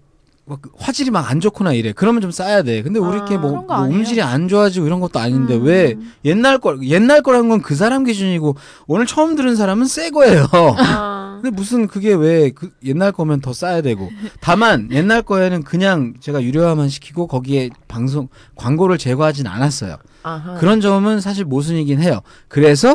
뭐 0.44 0.58
화질이 0.78 1.10
막 1.10 1.28
안 1.28 1.40
좋거나 1.40 1.72
이래. 1.72 1.90
그러면 1.90 2.22
좀 2.22 2.30
싸야 2.30 2.62
돼. 2.62 2.82
근데 2.82 3.00
우리 3.00 3.14
아, 3.14 3.16
이렇게 3.16 3.36
뭐, 3.36 3.50
그런 3.50 3.66
거 3.66 3.74
뭐 3.74 3.84
아니에요? 3.86 3.98
음질이 3.98 4.22
안 4.22 4.46
좋아지고 4.46 4.86
이런 4.86 5.00
것도 5.00 5.18
아닌데 5.18 5.56
음. 5.56 5.64
왜 5.64 5.96
옛날 6.24 6.58
거 6.58 6.78
옛날 6.84 7.22
거란 7.22 7.48
건그 7.48 7.74
사람 7.74 8.04
기준이고 8.04 8.54
오늘 8.86 9.06
처음 9.06 9.34
들은 9.34 9.56
사람은 9.56 9.86
새 9.86 10.10
거예요. 10.10 10.46
아. 10.52 11.22
근데 11.42 11.50
무슨 11.50 11.86
그게 11.86 12.12
왜 12.14 12.50
그 12.50 12.70
옛날 12.84 13.12
거면 13.12 13.40
더 13.40 13.52
싸야 13.52 13.80
되고 13.82 14.10
다만 14.40 14.88
옛날 14.92 15.22
거에는 15.22 15.62
그냥 15.62 16.14
제가 16.20 16.42
유료화만 16.42 16.88
시키고 16.88 17.26
거기에 17.26 17.70
방송 17.88 18.28
광고를 18.56 18.98
제거하진 18.98 19.46
않았어요. 19.46 19.96
아하. 20.22 20.54
그런 20.54 20.80
점은 20.80 21.20
사실 21.20 21.44
모순이긴 21.44 22.00
해요. 22.00 22.20
그래서 22.48 22.94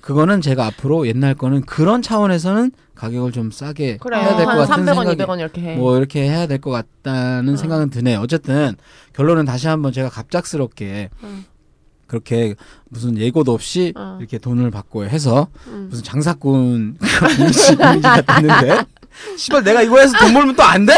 그거는 0.00 0.40
제가 0.40 0.66
앞으로 0.66 1.06
옛날 1.08 1.34
거는 1.34 1.62
그런 1.62 2.00
차원에서는 2.00 2.70
가격을 2.94 3.32
좀 3.32 3.50
싸게 3.50 3.98
그래 3.98 4.18
해야 4.20 4.36
될 4.36 4.46
것 4.46 4.50
한 4.50 4.58
같은 4.68 4.84
300원, 4.84 4.94
생각이 4.94 5.16
200원 5.22 5.38
이렇게 5.40 5.60
해. 5.60 5.76
뭐 5.76 5.96
이렇게 5.98 6.22
해야 6.22 6.46
될 6.46 6.58
것 6.60 6.70
같다는 6.70 7.54
어. 7.54 7.56
생각은 7.56 7.90
드네요. 7.90 8.20
어쨌든 8.20 8.76
결론은 9.14 9.44
다시 9.44 9.66
한번 9.68 9.92
제가 9.92 10.08
갑작스럽게 10.08 11.10
음. 11.24 11.44
그렇게 12.06 12.54
무슨 12.88 13.18
예고도 13.18 13.52
없이 13.52 13.92
어. 13.96 14.16
이렇게 14.20 14.38
돈을 14.38 14.70
받고 14.70 15.04
해서 15.04 15.48
음. 15.68 15.88
무슨 15.90 16.04
장사꾼 16.04 16.98
이미지, 17.38 17.72
이미지가 17.72 18.22
됐는데 18.22 18.84
시발 19.36 19.62
내가 19.64 19.82
이거 19.82 19.98
해서 19.98 20.16
돈 20.18 20.32
벌면 20.32 20.54
또 20.56 20.62
안 20.62 20.84
돼? 20.86 20.94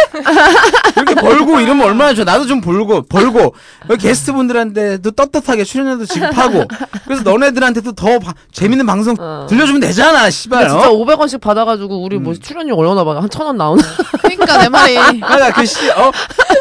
이렇게 0.96 1.14
벌고 1.14 1.60
이러면 1.60 1.86
얼마나 1.86 2.14
좋아. 2.14 2.24
나도 2.24 2.46
좀 2.46 2.60
벌고 2.60 3.02
벌고 3.02 3.54
여기 3.90 4.06
게스트 4.08 4.32
분들한테도 4.32 5.10
떳떳하게 5.10 5.64
출연료도 5.64 6.06
지급하고 6.06 6.64
그래서 7.04 7.22
너네들한테도 7.22 7.92
더 7.92 8.18
바- 8.18 8.34
재밌는 8.52 8.86
방송 8.86 9.14
어. 9.18 9.46
들려주면 9.48 9.80
되잖아. 9.80 10.30
시발. 10.30 10.68
진짜 10.68 10.88
어? 10.90 10.92
500원씩 10.96 11.40
받아가지고 11.40 12.02
우리 12.02 12.18
뭐 12.18 12.32
음. 12.32 12.40
출연료 12.40 12.74
얼마나 12.76 13.04
봐? 13.04 13.20
한천 13.20 13.46
원 13.46 13.56
나오나? 13.56 13.82
그러니까 14.22 14.58
내 14.58 14.68
말이 14.68 14.96
아나 14.98 15.52
그 15.52 15.66
씨, 15.66 15.90
어? 15.90 16.10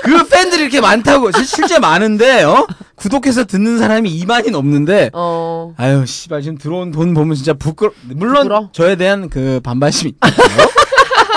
그 0.03 0.27
팬들이 0.27 0.63
이렇게 0.63 0.81
많다고 0.81 1.31
실- 1.31 1.45
실제 1.45 1.79
많은데 1.79 2.43
어? 2.43 2.65
구독해서 2.95 3.45
듣는 3.45 3.77
사람이 3.77 4.09
2만이 4.25 4.49
넘는데 4.51 5.11
어. 5.13 5.73
아유 5.77 6.03
씨발 6.05 6.41
지금 6.41 6.57
들어온 6.57 6.91
돈 6.91 7.13
보면 7.13 7.35
진짜 7.35 7.53
부끄러 7.53 7.91
물론 8.03 8.43
부끄러? 8.43 8.69
저에 8.71 8.95
대한 8.95 9.29
그 9.29 9.59
반발심이 9.63 10.13
있고요. 10.15 10.67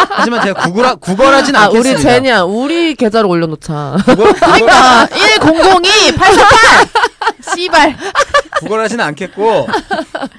하지만 0.09 0.43
제가 0.43 0.63
구걸하, 0.65 0.95
구걸하진 0.95 1.57
아 1.57 1.65
않겠습니다. 1.65 1.91
우리 1.99 2.03
제니야 2.03 2.43
우리 2.43 2.95
계좌로 2.95 3.29
올려놓자. 3.29 3.97
구걸, 4.05 4.35
아, 4.71 5.07
1002 5.07 6.13
848 6.17 6.87
씨발 7.55 7.97
구걸하진 8.61 9.01
않겠고 9.01 9.67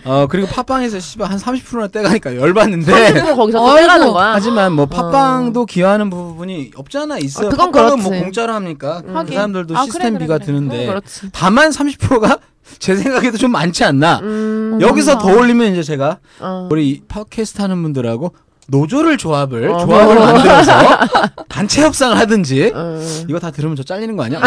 어 0.05 0.27
그리고 0.29 0.47
팟빵에서 0.47 0.99
씨발 0.99 1.29
한 1.31 1.37
30%나 1.37 1.87
떼가니까 1.87 2.35
열받는데 2.35 3.21
거기서 3.35 3.57
또. 3.59 3.75
빼가는 3.75 4.11
거야. 4.11 4.33
하지만 4.33 4.73
뭐 4.73 4.85
팟빵도 4.85 5.65
기여하는 5.65 6.09
부분이 6.09 6.71
없잖아 6.75 7.17
있어요. 7.19 7.47
아, 7.47 7.49
그건 7.49 7.71
팟빵은 7.71 7.89
그렇지. 7.97 8.09
뭐 8.09 8.19
공짜로 8.21 8.53
합니까? 8.53 9.01
음. 9.05 9.11
그 9.13 9.17
하긴. 9.17 9.33
사람들도 9.35 9.77
아, 9.77 9.83
시스템비가 9.85 10.37
그래, 10.37 10.45
그래, 10.45 10.45
그래. 10.45 10.45
드는데 10.67 10.85
어, 10.85 10.89
그렇지. 10.91 11.21
다만 11.33 11.69
30%가 11.71 12.37
제 12.79 12.95
생각에도 12.95 13.37
좀 13.37 13.51
많지 13.51 13.83
않나. 13.83 14.19
음. 14.21 14.77
여기서. 14.81 15.17
더 15.17 15.27
올리면 15.27 15.71
이제 15.73 15.83
제가 15.83 16.19
어. 16.39 16.67
우리 16.71 16.89
이 16.89 17.01
팟캐스트 17.07 17.61
하는 17.61 17.81
분들하고 17.83 18.33
노조를 18.71 19.17
조합을 19.17 19.69
어. 19.69 19.85
조합을 19.85 20.15
만들어서 20.19 20.71
단체 21.47 21.83
협상을 21.83 22.17
하든지 22.17 22.71
어. 22.73 22.99
이거 23.27 23.37
다 23.39 23.51
들으면 23.51 23.75
저 23.75 23.83
잘리는 23.83 24.15
거 24.15 24.23
아니야? 24.23 24.41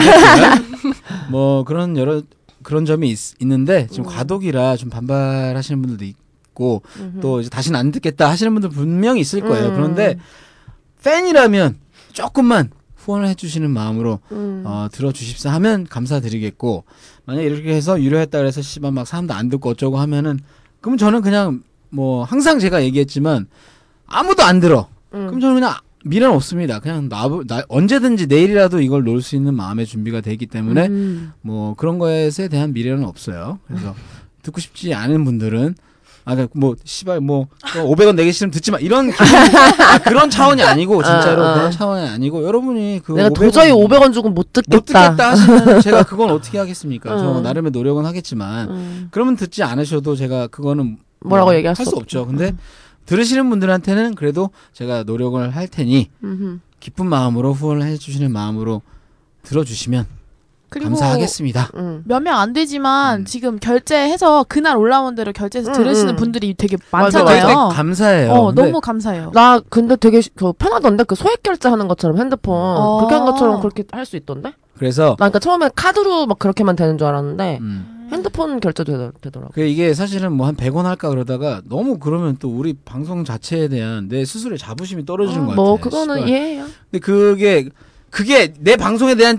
뭐 1.31 1.62
그런 1.64 1.97
여러 1.97 2.23
그런 2.62 2.87
점이 2.87 3.11
있, 3.11 3.40
있는데 3.40 3.87
지금 3.90 4.04
음. 4.04 4.11
과도기라 4.11 4.76
좀 4.76 4.88
반발하시는 4.88 5.81
분들도 5.81 6.04
있고 6.07 6.83
음흠. 6.99 7.21
또 7.21 7.40
이제 7.40 7.50
다시는 7.50 7.78
안 7.78 7.93
듣겠다 7.93 8.28
하시는 8.28 8.52
분들 8.54 8.71
분명히 8.71 9.21
있을 9.21 9.43
거예요. 9.43 9.69
음. 9.69 9.75
그런데 9.75 10.19
팬이라면 11.04 11.76
조금만 12.12 12.71
후원을 12.97 13.28
해주시는 13.28 13.71
마음으로 13.71 14.21
음. 14.33 14.62
어, 14.64 14.88
들어주십사 14.90 15.52
하면 15.52 15.87
감사드리겠고 15.87 16.85
만약 17.26 17.43
이렇게 17.43 17.75
해서 17.75 18.00
유료했다 18.00 18.38
그래서 18.38 18.62
씨발 18.62 18.93
막 18.93 19.07
사람도 19.07 19.35
안 19.35 19.50
듣고 19.50 19.71
어쩌고 19.71 19.99
하면은 19.99 20.38
그럼 20.81 20.97
저는 20.97 21.21
그냥 21.21 21.62
뭐 21.90 22.25
항상 22.25 22.59
제가 22.59 22.83
얘기했지만 22.83 23.47
아무도 24.07 24.43
안 24.43 24.61
들어. 24.61 24.89
음. 25.15 25.27
그럼 25.27 25.41
저는 25.41 25.55
그냥 25.55 25.75
미련 26.05 26.33
없습니다. 26.33 26.81
그냥 26.81 27.09
나, 27.09 27.29
나 27.47 27.63
언제든지 27.69 28.27
내일이라도 28.27 28.81
이걸 28.81 29.05
놓을 29.05 29.23
수 29.23 29.37
있는 29.37 29.55
마음의 29.55 29.87
준비가 29.87 30.21
돼 30.21 30.33
있기 30.33 30.47
때문에 30.47 30.87
음. 30.87 31.33
뭐 31.41 31.75
그런 31.75 31.99
거에 31.99 32.31
대한 32.51 32.73
미련은 32.73 33.05
없어요. 33.05 33.59
그래서 33.67 33.95
듣고 34.43 34.61
싶지 34.61 34.93
않은 34.93 35.25
분들은 35.25 35.75
아, 36.27 36.35
그뭐 36.35 36.77
씨발 36.85 37.21
뭐 37.21 37.49
500원 37.63 38.15
내기 38.15 38.33
싫으면 38.33 38.51
듣지 38.51 38.71
마 38.71 38.79
이런 38.79 39.11
기분, 39.11 39.27
아, 39.27 39.99
그런 39.99 40.31
차원이 40.31 40.63
아니고 40.63 41.03
진짜로 41.03 41.43
아, 41.43 41.51
아. 41.51 41.55
그런 41.55 41.71
차원이 41.71 42.09
아니고 42.09 42.45
여러분이 42.45 43.01
그 43.05 43.13
내가 43.13 43.29
500원 43.29 43.35
도저히 43.35 43.71
500원 43.73 44.15
주고 44.15 44.31
못 44.31 44.53
듣겠다. 44.53 44.77
못 44.77 44.85
듣겠다 44.87 45.31
하시면 45.31 45.81
제가 45.83 46.03
그건 46.05 46.31
어떻게 46.31 46.59
하겠습니까? 46.59 47.19
저 47.19 47.39
음. 47.39 47.43
나름의 47.43 47.73
노력은 47.73 48.07
하겠지만 48.07 48.71
음. 48.71 49.09
그러면 49.11 49.37
듣지 49.37 49.63
않으셔도 49.63 50.17
제가 50.17 50.47
그거는 50.47 50.99
뭐라고 51.21 51.51
뭐 51.51 51.57
얘기할 51.57 51.75
할수수 51.77 51.97
없죠. 51.97 52.27
근데 52.27 52.55
들으시는 53.07 53.49
분들한테는 53.51 54.15
그래도 54.15 54.51
제가 54.73 55.03
노력을 55.05 55.55
할 55.55 55.69
테니 55.69 56.11
음흠. 56.23 56.59
기쁜 56.81 57.07
마음으로 57.07 57.53
후원을 57.53 57.87
해주시는 57.87 58.33
마음으로 58.33 58.83
들어주시면 59.43 60.07
그리고 60.71 60.89
감사하겠습니다. 60.91 61.71
음. 61.77 62.03
몇명 62.05 62.37
안 62.37 62.53
되지만 62.53 63.21
음. 63.21 63.25
지금 63.25 63.59
결제해서 63.61 64.45
그날 64.49 64.77
올라온 64.77 65.15
대로 65.15 65.33
결제해서 65.33 65.71
음, 65.71 65.75
들으시는 65.77 66.15
음. 66.15 66.17
분들이 66.17 66.53
되게 66.55 66.77
맞아, 66.91 67.23
많잖아요. 67.23 67.43
되게 67.69 67.77
감사해요. 67.77 68.33
어, 68.33 68.47
근데 68.47 68.63
너무 68.65 68.81
감사해요. 68.81 69.31
나 69.35 69.61
근데 69.69 69.95
되게 69.95 70.21
시- 70.21 70.31
그 70.35 70.53
편하던데 70.53 71.05
그 71.05 71.15
소액 71.15 71.45
결제하는 71.45 71.87
것처럼 71.87 72.19
핸드폰 72.19 72.57
어. 72.57 72.97
그렇게 72.99 73.15
한 73.15 73.25
것처럼 73.25 73.61
그렇게 73.61 73.85
할 73.93 74.05
수 74.05 74.17
있던데? 74.17 74.53
그래서 74.77 75.11
나 75.11 75.15
그러니까 75.29 75.39
처음에 75.39 75.71
카드로 75.77 76.27
막 76.27 76.41
그렇게만 76.41 76.75
되는 76.75 76.99
줄 76.99 77.07
알았는데 77.07 77.59
음. 77.61 77.94
핸드폰 78.13 78.61
결제도 78.61 78.93
되더, 78.93 79.13
되더라고. 79.21 79.53
그 79.55 79.63
이게 79.63 79.95
사실은 79.95 80.33
뭐 80.33 80.47
한 80.47 80.57
100원 80.57 80.83
할까 80.85 81.09
그러다가 81.09 81.63
너무 81.69 81.99
그러면 81.99 82.37
또 82.39 82.49
우리 82.51 82.75
방송 82.85 83.25
자체에 83.25 83.69
대한 83.69 84.09
내 84.09 84.25
스스로의 84.25 84.59
자부심이 84.59 85.05
떨어지는 85.07 85.41
것 85.47 85.51
같아요. 85.51 85.65
뭐 85.65 85.81
그거는 85.81 86.17
씨발. 86.17 86.29
이해해요. 86.29 86.67
근데 86.91 86.99
그게 87.01 87.69
그게 88.11 88.53
내 88.61 88.77
방송에 88.77 89.15
대한 89.15 89.39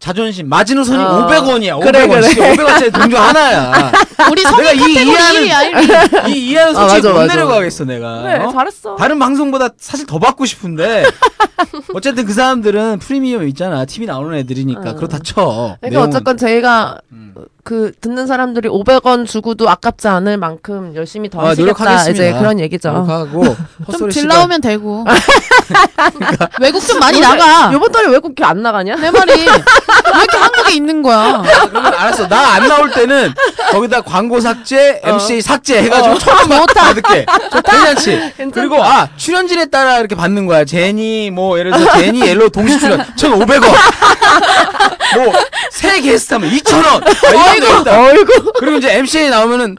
자존심 0.00 0.48
마지노선이 0.48 0.98
어. 1.04 1.26
500원이야. 1.28 1.78
500원. 1.78 1.82
그래, 1.84 2.08
그래. 2.08 2.56
500원짜리 2.56 2.92
돈중 2.92 3.20
하나야. 3.20 3.92
우리 4.32 4.42
성인 4.42 4.74
이 4.74 4.78
카테고리 4.94 5.04
이하는- 5.14 5.46
1위야 5.46 5.72
1위. 5.72 6.28
이 6.30 6.50
이하는 6.50 6.74
아, 6.76 6.88
솔직히 6.88 7.06
맞아, 7.06 7.12
못 7.12 7.18
맞아. 7.20 7.34
내려가겠어 7.34 7.84
내가. 7.84 8.22
그래 8.22 8.36
어? 8.38 8.50
잘했어. 8.52 8.96
다른 8.96 9.18
방송보다 9.18 9.68
사실 9.78 10.06
더 10.06 10.18
받고 10.18 10.46
싶은데 10.46 11.04
어쨌든 11.94 12.24
그 12.24 12.32
사람들은 12.32 12.98
프리미엄 13.00 13.46
있잖아. 13.48 13.84
TV 13.84 14.06
나오는 14.06 14.36
애들이니까 14.38 14.90
어. 14.90 14.94
그렇다 14.94 15.18
쳐. 15.18 15.76
그러니까 15.80 15.88
내용은. 15.90 16.08
어쨌건 16.08 16.36
저희가 16.38 16.98
음. 17.12 17.34
그 17.62 17.92
듣는 18.00 18.26
사람들이 18.26 18.68
500원 18.70 19.26
주고도 19.26 19.68
아깝지 19.68 20.08
않을 20.08 20.38
만큼 20.38 20.92
열심히 20.96 21.28
더 21.28 21.40
아, 21.40 21.48
하시겠다 21.50 21.60
노력하겠습니다. 21.84 22.10
이제 22.24 22.38
그런 22.38 22.58
얘기죠. 22.58 22.88
하고 22.88 23.44
좀 23.44 23.56
헛소리 23.86 24.12
질 24.12 24.22
씨발. 24.22 24.36
나오면 24.38 24.60
되고. 24.62 25.04
외국 26.60 26.80
좀 26.80 26.98
많이 26.98 27.20
나가. 27.20 27.70
요번 27.72 27.92
달에 27.92 28.08
외국 28.08 28.34
안 28.42 28.62
나가냐? 28.62 28.96
내 28.96 29.10
말이 29.10 29.46
왜 30.14 30.18
이렇게 30.22 30.36
한국에 30.36 30.72
있는 30.74 31.02
거야? 31.02 31.18
아, 31.18 31.42
그러면 31.68 31.94
알았어. 31.94 32.28
나 32.28 32.50
안 32.50 32.66
나올 32.68 32.90
때는 32.90 33.32
거기다 33.70 34.00
광고 34.00 34.40
삭제, 34.40 35.00
어. 35.04 35.10
MC 35.10 35.40
삭제 35.40 35.82
해가지고 35.82 36.18
천 36.18 36.36
원만 36.36 36.66
받을게. 36.66 37.24
괜찮지? 37.64 38.32
그리고 38.52 38.82
아 38.82 39.08
출연진에 39.16 39.66
따라 39.66 39.98
이렇게 39.98 40.14
받는 40.14 40.46
거야. 40.46 40.64
제니 40.64 41.30
뭐 41.30 41.58
예를 41.58 41.72
들어서 41.72 41.98
제니 41.98 42.20
옐로 42.26 42.48
동시 42.48 42.78
출연 42.78 43.00
1,500원. 43.16 43.62
뭐새 45.14 46.00
게스트 46.00 46.34
하면 46.34 46.50
2,000원. 46.50 47.04
아, 47.36 47.54
이런 47.54 47.70
거 47.74 47.80
있다. 47.80 48.00
어이구. 48.02 48.52
그리고 48.58 48.76
이제 48.78 48.92
MC에 48.96 49.30
나오면은 49.30 49.76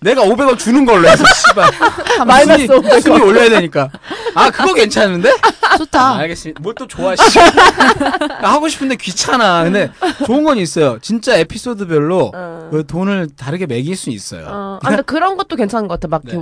내가 0.00 0.22
500원 0.22 0.58
주는 0.58 0.84
걸로 0.86 1.06
해서 1.08 1.22
씨발 1.34 2.24
마이너스 2.26 2.66
순위, 2.66 2.88
500원. 2.88 3.02
순위 3.02 3.20
올려야 3.20 3.50
되니까. 3.50 3.90
아 4.34 4.50
그거 4.50 4.72
괜찮은데? 4.74 5.30
좋다. 5.78 6.00
아, 6.00 6.16
알겠습니다. 6.18 6.60
뭐또 6.62 6.86
좋아, 6.86 7.14
씨. 7.16 7.38
하고 8.40 8.68
싶은데 8.68 8.96
귀찮아. 8.96 9.64
근데 9.64 9.90
좋은 10.26 10.42
건 10.44 10.56
있어요. 10.58 10.98
진짜 11.02 11.36
에피소드별로 11.36 12.32
어. 12.34 12.68
그 12.70 12.86
돈을 12.86 13.28
다르게 13.36 13.66
매길 13.66 13.94
수 13.96 14.10
있어요. 14.10 14.46
어, 14.48 14.78
아, 14.82 14.88
근데 14.88 15.02
그런 15.02 15.36
것도 15.36 15.56
괜찮은 15.56 15.86
것 15.86 16.00
같아. 16.00 16.08
막 16.08 16.22
네. 16.24 16.36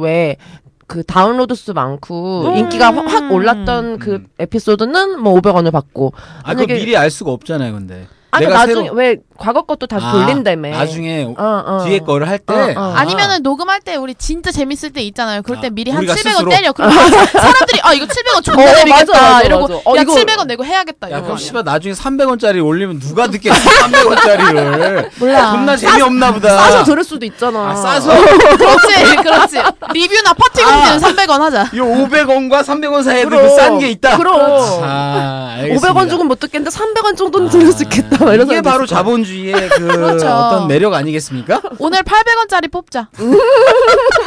왜그 0.87 1.03
다운로드 1.05 1.55
수 1.57 1.73
많고 1.75 2.49
음. 2.53 2.57
인기가 2.57 2.95
확, 2.95 3.07
확 3.13 3.33
올랐던 3.33 3.99
그 3.99 4.13
음. 4.15 4.27
에피소드는 4.39 5.21
뭐 5.21 5.35
500원을 5.41 5.73
받고 5.73 6.13
아, 6.45 6.55
그거 6.55 6.67
미리 6.75 6.97
알 6.97 7.11
수가 7.11 7.33
없잖아요, 7.33 7.73
근데. 7.73 8.07
아 8.31 8.41
내가 8.41 8.59
나중에 8.59 8.83
새로- 8.85 8.95
왜 8.95 9.17
과거 9.39 9.63
것도 9.63 9.87
다시 9.87 10.05
아, 10.05 10.13
돌린다며. 10.13 10.71
나중에 10.71 11.25
어, 11.39 11.63
어. 11.67 11.85
뒤에 11.85 12.01
거를 12.01 12.29
할 12.29 12.39
때. 12.39 12.53
어, 12.53 12.75
어. 12.77 12.93
아니면은 12.97 13.43
녹음할 13.43 13.81
때 13.81 13.95
우리 13.95 14.15
진짜 14.15 14.51
재밌을 14.51 14.91
때 14.93 15.01
있잖아요. 15.03 15.43
그럴 15.43 15.61
때 15.61 15.69
아, 15.69 15.71
미리 15.71 15.91
한 15.93 16.01
우리가 16.01 16.15
700원 16.15 16.31
스스로? 16.33 16.51
때려. 16.51 16.73
그럼 16.73 16.91
사람들이 16.93 17.81
아 17.85 17.93
이거 17.95 18.05
700원 18.07 18.43
존나 18.43 18.63
어, 18.65 18.75
재밌겠다 18.75 19.13
맞아, 19.13 19.43
이러고 19.43 19.69
맞아. 19.69 19.81
어, 19.85 19.97
야 19.97 20.03
이거- 20.03 20.15
700원 20.15 20.47
내고 20.47 20.65
해야겠다. 20.65 21.11
야, 21.13 21.23
그럼. 21.23 21.37
씨발 21.39 21.63
나중에 21.65 21.95
300원짜리 21.95 22.65
올리면 22.65 22.99
누가 22.99 23.29
듣겠어? 23.29 23.55
300원짜리를. 23.55 25.11
몰라. 25.21 25.51
존나 25.53 25.77
재미없나 25.77 26.33
보다. 26.33 26.57
싸서 26.57 26.85
들을 26.85 27.05
수도 27.05 27.25
있잖아. 27.27 27.71
아, 27.71 27.75
싸서? 27.77 28.11
그렇지, 28.57 29.17
그렇지. 29.23 29.57
리뷰나 29.93 30.33
파티 30.35 30.63
아. 30.63 30.91
공지는 30.97 30.99
300원 31.27 31.39
하자. 31.39 31.71
이 31.73 31.79
500원과 31.79 32.63
300원 32.65 33.05
사이에도 33.05 33.31
그럼. 33.31 33.43
그싼게 33.45 33.89
있다. 33.91 34.17
그럼. 34.19 34.41
아, 34.83 35.55
알겠습니다. 35.61 35.93
500원 35.95 36.11
주고 36.11 36.25
못 36.25 36.41
듣겠는데 36.41 36.77
300원 36.77 37.17
정도는 37.17 37.49
들을 37.51 37.73
수 37.73 37.85
있겠다. 37.85 38.25
막 38.25 38.35
이런 38.35 38.47
이게 38.49 38.61
바로 38.63 38.85
거야. 38.87 38.99
자본주의의 39.29 39.53
그 39.71 39.87
그렇죠. 39.87 40.27
어떤 40.27 40.69
매력 40.69 40.95
아니겠습니까? 40.95 41.61
오늘 41.79 42.03
800원짜리 42.03 42.71
뽑자. 42.71 43.09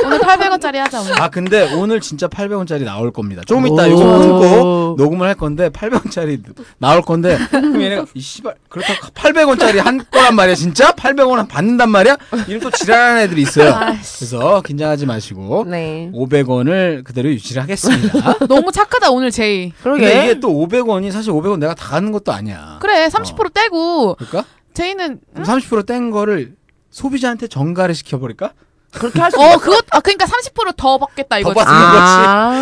오늘 0.06 0.20
800원짜리 0.20 0.76
하자. 0.78 1.02
오늘. 1.02 1.22
아 1.22 1.30
근데 1.30 1.74
오늘 1.74 2.00
진짜 2.00 2.28
800원짜리 2.28 2.84
나올 2.84 3.12
겁니다. 3.12 3.42
조금 3.46 3.68
이따 3.68 3.84
오. 3.84 3.88
이거 3.88 3.98
끊고 4.20 4.96
녹음을 4.98 5.28
할 5.28 5.36
건데 5.36 5.70
800원짜리 5.70 6.42
나올 6.78 7.02
건데 7.02 7.38
그럼 7.50 7.82
얘네가 7.82 8.06
이 8.14 8.22
씨발 8.22 8.56
그렇다고 8.70 9.08
800원짜리 9.14 9.78
한 9.78 10.04
거란 10.12 10.36
말이야 10.36 10.56
진짜? 10.56 10.92
800원 10.92 11.48
받는단 11.48 11.90
말이야? 11.90 12.18
이런 12.48 12.62
또 12.62 12.70
지랄하는 12.70 13.22
애들이 13.24 13.42
있어요. 13.42 13.76
그래서 14.18 14.62
긴장하지 14.62 15.06
마시고 15.06 15.66
네. 15.68 16.12
500원을 16.14 17.04
그대로 17.04 17.30
유지를 17.30 17.62
하겠습니다. 17.64 18.38
너무 18.48 18.72
착하다 18.72 19.12
오늘 19.12 19.32
제이. 19.32 19.72
그러게. 19.82 20.02
근데 20.06 20.24
이게 20.26 20.40
또 20.40 20.50
500원이 20.50 21.12
사실 21.12 21.32
500원 21.34 21.60
내가 21.60 21.74
다 21.74 21.90
가는 21.92 22.12
것도 22.12 22.32
아니야. 22.32 22.78
그래 22.82 23.08
30% 23.08 23.54
떼고 23.54 24.16
그럴까? 24.16 24.46
제이는 24.82 25.20
그럼 25.34 25.46
30%뗀 25.48 26.12
거를 26.12 26.56
소비자한테 26.90 27.48
전가를 27.48 27.94
시켜버릴까? 27.96 28.54
그렇게 28.94 29.22
할 29.22 29.32
수. 29.32 29.40
어 29.40 29.58
그것 29.58 29.86
아 29.92 30.02
그러니까 30.02 30.26
30%더 30.26 30.98
받겠다 30.98 31.40
이거지. 31.40 31.56
받는 31.56 31.74
거지. 31.74 32.02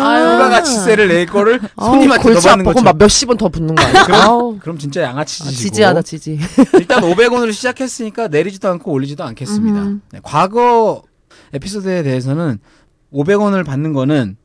아유. 0.04 0.36
부가가치세를 0.36 1.08
낼 1.08 1.26
거를 1.26 1.58
손님한테 1.76 2.34
더 2.34 2.40
받는 2.40 2.64
거죠. 2.64 2.82
막 2.84 2.96
몇십 2.98 3.28
원 3.30 3.36
더 3.38 3.48
붙는 3.48 3.74
거 3.74 3.82
아니야? 3.82 4.06
아우. 4.22 4.56
그럼 4.60 4.78
진짜 4.78 5.02
양아치 5.02 5.42
아. 5.42 5.46
지지하다 5.46 6.02
지지. 6.02 6.38
일단 6.78 7.00
500원으로 7.02 7.52
시작했으니까 7.52 8.28
내리지도 8.28 8.68
않고 8.68 8.92
올리지도 8.92 9.24
않겠습니다. 9.24 9.80
음. 9.82 10.02
네, 10.12 10.20
과거 10.22 11.02
에피소드에 11.52 12.04
대해서는 12.04 12.60
500원을 13.12 13.66
받는 13.66 13.92
거는 13.92 14.36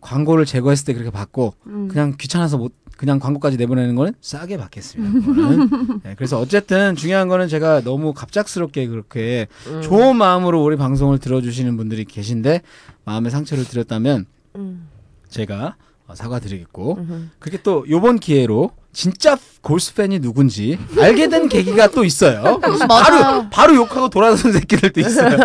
광고를 0.00 0.46
제거했을 0.46 0.86
때 0.86 0.92
그렇게 0.92 1.10
받고 1.10 1.54
음. 1.66 1.88
그냥 1.88 2.14
귀찮아서 2.18 2.58
못 2.58 2.72
그냥 2.96 3.18
광고까지 3.18 3.56
내보내는 3.56 3.94
거는 3.94 4.12
싸게 4.20 4.58
받겠습니다. 4.58 6.00
네, 6.04 6.14
그래서 6.16 6.38
어쨌든 6.38 6.96
중요한 6.96 7.28
거는 7.28 7.48
제가 7.48 7.80
너무 7.80 8.12
갑작스럽게 8.12 8.88
그렇게 8.88 9.46
음. 9.68 9.80
좋은 9.80 10.16
마음으로 10.16 10.62
우리 10.62 10.76
방송을 10.76 11.18
들어주시는 11.18 11.78
분들이 11.78 12.04
계신데 12.04 12.60
마음의 13.06 13.30
상처를 13.30 13.64
드렸다면 13.64 14.26
음. 14.56 14.86
제가 15.30 15.76
어, 15.76 15.89
사과드리겠고 16.14 16.94
음. 16.98 17.30
그렇게 17.38 17.62
또 17.62 17.84
요번 17.88 18.18
기회로 18.18 18.70
진짜 18.92 19.38
골스 19.62 19.94
팬이 19.94 20.18
누군지 20.20 20.78
알게 20.98 21.28
된 21.28 21.48
계기가 21.48 21.88
또 21.88 22.04
있어요. 22.04 22.58
바로 22.88 23.48
바로 23.50 23.74
욕하고 23.76 24.08
돌아선 24.08 24.52
새끼들도 24.52 25.00
있어요. 25.00 25.38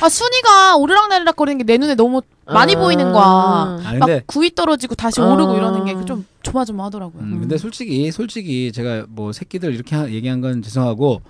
아 0.00 0.08
순위가 0.08 0.76
오르락내리락 0.76 1.36
거리는 1.36 1.58
게 1.58 1.64
내 1.72 1.76
눈에 1.78 1.94
너무 1.94 2.22
많이 2.46 2.74
아. 2.74 2.78
보이는 2.78 3.12
거야. 3.12 3.22
아, 3.24 3.78
막 3.82 4.06
근데 4.06 4.20
9위 4.26 4.54
떨어지고 4.54 4.94
다시 4.94 5.20
아. 5.20 5.26
오르고 5.26 5.54
이러는 5.56 5.84
게 5.84 5.92
좀 6.06 6.24
조마조마하더라고요. 6.42 7.22
음, 7.22 7.38
근데 7.40 7.56
솔직히 7.58 8.10
솔직히 8.10 8.72
제가 8.72 9.04
뭐 9.08 9.32
새끼들 9.32 9.74
이렇게 9.74 9.94
하- 9.94 10.10
얘기한 10.10 10.40
건 10.40 10.60
죄송하고 10.62 11.20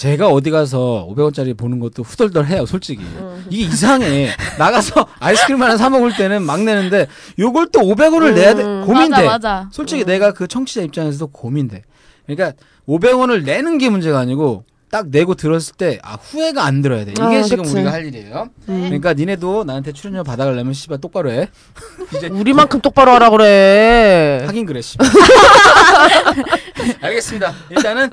제가 0.00 0.28
어디 0.28 0.50
가서 0.50 1.06
500원짜리 1.10 1.54
보는 1.54 1.78
것도 1.78 2.02
후덜덜해요, 2.02 2.64
솔직히. 2.64 3.02
음. 3.02 3.44
이게 3.50 3.64
이상해. 3.64 4.30
나가서 4.58 5.06
아이스크림 5.20 5.60
하나 5.60 5.76
사 5.76 5.90
먹을 5.90 6.16
때는 6.16 6.42
막 6.42 6.62
내는데 6.62 7.06
요걸 7.38 7.68
또 7.70 7.80
500원을 7.80 8.32
내야 8.32 8.54
돼. 8.54 8.64
음. 8.64 8.86
고민돼. 8.86 9.10
맞아 9.10 9.22
맞아. 9.24 9.68
솔직히 9.70 10.06
내가 10.06 10.32
그 10.32 10.48
청취자 10.48 10.80
입장에서도 10.80 11.26
고민돼. 11.26 11.82
그러니까 12.26 12.56
500원을 12.88 13.44
내는 13.44 13.76
게 13.76 13.90
문제가 13.90 14.20
아니고 14.20 14.64
딱 14.90 15.08
내고 15.10 15.34
들었을 15.34 15.74
때 15.76 15.98
아 16.02 16.14
후회가 16.14 16.64
안 16.64 16.80
들어야 16.80 17.04
돼. 17.04 17.10
이게 17.12 17.22
아, 17.22 17.42
지금 17.42 17.64
그치. 17.64 17.74
우리가 17.76 17.92
할 17.92 18.06
일이에요. 18.06 18.48
음. 18.70 18.80
그러니까 18.84 19.12
니네도 19.12 19.64
나한테 19.64 19.92
출연료 19.92 20.24
받아가려면 20.24 20.72
씨발 20.72 20.96
똑바로 21.02 21.30
해. 21.30 21.50
이제 22.16 22.28
우리만큼 22.28 22.80
똑바로 22.80 23.12
하라 23.12 23.28
그래. 23.28 24.44
하긴 24.46 24.64
그래 24.64 24.80
씨발. 24.80 25.06
알겠습니다. 27.02 27.52
일단은 27.68 28.08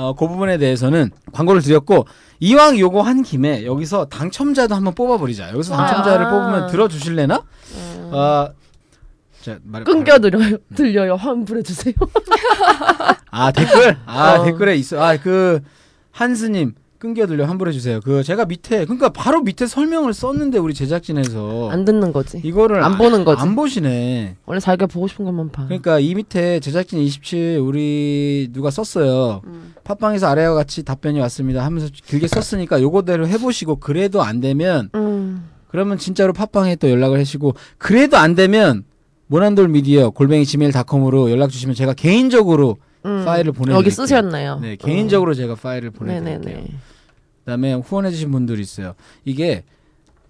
어, 0.00 0.14
그 0.14 0.26
부분에 0.26 0.56
대해서는 0.56 1.10
광고를 1.32 1.60
드렸고 1.60 2.06
이왕 2.40 2.78
요거 2.78 3.02
한 3.02 3.22
김에 3.22 3.66
여기서 3.66 4.06
당첨자도 4.06 4.74
한번 4.74 4.94
뽑아버리자. 4.94 5.50
여기서 5.52 5.74
아. 5.74 5.76
당첨자를 5.76 6.30
뽑으면 6.30 6.66
들어주실래나? 6.68 7.42
음. 7.74 8.10
어, 8.12 8.48
자, 9.42 9.58
말, 9.62 9.84
끊겨 9.84 10.18
들려요. 10.18 10.56
들려요. 10.74 11.16
환불해 11.16 11.62
주세요. 11.62 11.92
아 13.30 13.52
댓글 13.52 13.96
아 14.06 14.38
어. 14.40 14.44
댓글에 14.44 14.74
있어 14.76 15.00
아그 15.02 15.60
한스님 16.10 16.74
끊겨 17.00 17.26
들려 17.26 17.46
환불해 17.46 17.72
주세요 17.72 17.98
그 18.04 18.22
제가 18.22 18.44
밑에 18.44 18.84
그러니까 18.84 19.08
바로 19.08 19.40
밑에 19.40 19.66
설명을 19.66 20.12
썼는데 20.12 20.58
우리 20.58 20.74
제작진에서 20.74 21.70
안 21.70 21.86
듣는 21.86 22.12
거지. 22.12 22.42
이거를 22.44 22.84
안 22.84 22.98
보는 22.98 23.24
거지. 23.24 23.40
안 23.40 23.56
보시네 23.56 24.36
원래 24.44 24.60
자기가 24.60 24.86
보고 24.86 25.08
싶은 25.08 25.24
것만 25.24 25.50
봐. 25.50 25.64
그러니까 25.64 25.98
이 25.98 26.14
밑에 26.14 26.60
제작진 26.60 26.98
27 27.00 27.58
우리 27.60 28.50
누가 28.52 28.70
썼어요 28.70 29.40
음. 29.46 29.74
팟빵에서 29.82 30.26
아래와 30.28 30.54
같이 30.54 30.82
답변이 30.82 31.18
왔습니다 31.20 31.64
하면서 31.64 31.88
길게 31.90 32.28
썼으니까 32.28 32.82
요거대로 32.82 33.26
해보시고 33.26 33.76
그래도 33.76 34.22
안 34.22 34.40
되면 34.40 34.90
음. 34.94 35.48
그러면 35.68 35.96
진짜로 35.96 36.34
팟빵에 36.34 36.76
또 36.76 36.90
연락을 36.90 37.18
하시고 37.18 37.54
그래도 37.78 38.18
안 38.18 38.34
되면 38.34 38.84
모난돌 39.28 39.68
미디어 39.68 40.10
골뱅이 40.10 40.44
지메일.com으로 40.44 41.30
연락 41.30 41.48
주시면 41.48 41.74
제가 41.74 41.94
개인적으로 41.94 42.76
음. 43.06 43.24
파일을 43.24 43.52
보내드릴게요. 43.52 43.78
여기 43.78 43.90
쓰셨나요? 43.90 44.58
네, 44.60 44.76
개인적으로 44.76 45.32
제가 45.32 45.54
파일을 45.54 45.90
보내 45.92 46.22
드릴게요. 46.22 46.64
어. 47.50 47.56
그다음에 47.56 47.74
후원해주신 47.74 48.30
분들이 48.30 48.60
있어요. 48.62 48.94
이게 49.24 49.64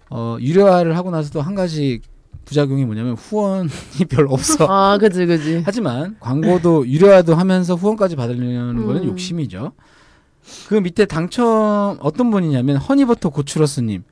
어, 0.09 0.37
유료화를 0.39 0.97
하고 0.97 1.11
나서도 1.11 1.41
한 1.41 1.55
가지 1.55 2.01
부작용이 2.45 2.85
뭐냐면 2.85 3.13
후원이 3.13 3.69
별로 4.09 4.31
없어. 4.31 4.65
아, 4.67 4.97
그지, 4.97 5.25
그지. 5.25 5.61
하지만 5.65 6.17
광고도 6.19 6.87
유료화도 6.87 7.35
하면서 7.35 7.75
후원까지 7.75 8.15
받으려는 8.15 8.85
거는 8.85 9.03
음. 9.03 9.07
욕심이죠. 9.09 9.73
그 10.67 10.73
밑에 10.75 11.05
당첨 11.05 11.97
어떤 12.01 12.31
분이냐면 12.31 12.77
허니버터 12.77 13.29
고추러스님 13.29 14.03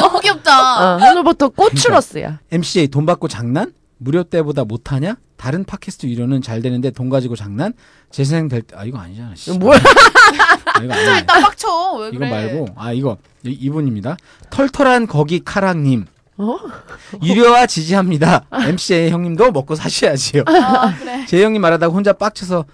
너무 0.00 0.20
귀엽다. 0.20 0.52
아, 0.52 0.96
하늘부터 1.00 1.48
꼬추러스야. 1.48 2.38
MCA 2.52 2.86
돈 2.86 3.04
받고 3.04 3.26
장난? 3.26 3.72
무료 3.98 4.22
때보다 4.22 4.64
못하냐? 4.64 5.16
다른 5.42 5.64
팟캐스트 5.64 6.06
위로는 6.06 6.40
잘 6.40 6.62
되는데 6.62 6.92
돈 6.92 7.08
가지고 7.10 7.34
장난 7.34 7.72
재생 8.12 8.46
될때아 8.46 8.84
이거 8.84 8.98
아니잖아. 8.98 9.34
씨. 9.34 9.50
이거 9.50 9.58
뭐야? 9.58 9.76
아, 9.76 10.82
이거 10.84 10.92
아니야. 10.94 11.18
일단 11.18 11.42
빡쳐. 11.42 11.94
왜 11.98 12.08
이거 12.10 12.18
그래? 12.18 12.30
말고 12.30 12.66
아 12.76 12.92
이거 12.92 13.16
이- 13.44 13.50
이분입니다. 13.50 14.16
털털한 14.50 15.08
거기 15.08 15.40
카랑님. 15.44 16.06
어? 16.36 16.56
유료와 17.24 17.66
지지합니다. 17.66 18.44
MC의 18.52 19.10
형님도 19.10 19.50
먹고 19.50 19.74
사셔야지요. 19.74 20.44
아, 20.46 20.94
그래. 20.96 21.26
제 21.26 21.42
형님 21.42 21.60
말하다가 21.60 21.92
혼자 21.92 22.12
빡쳐서 22.12 22.64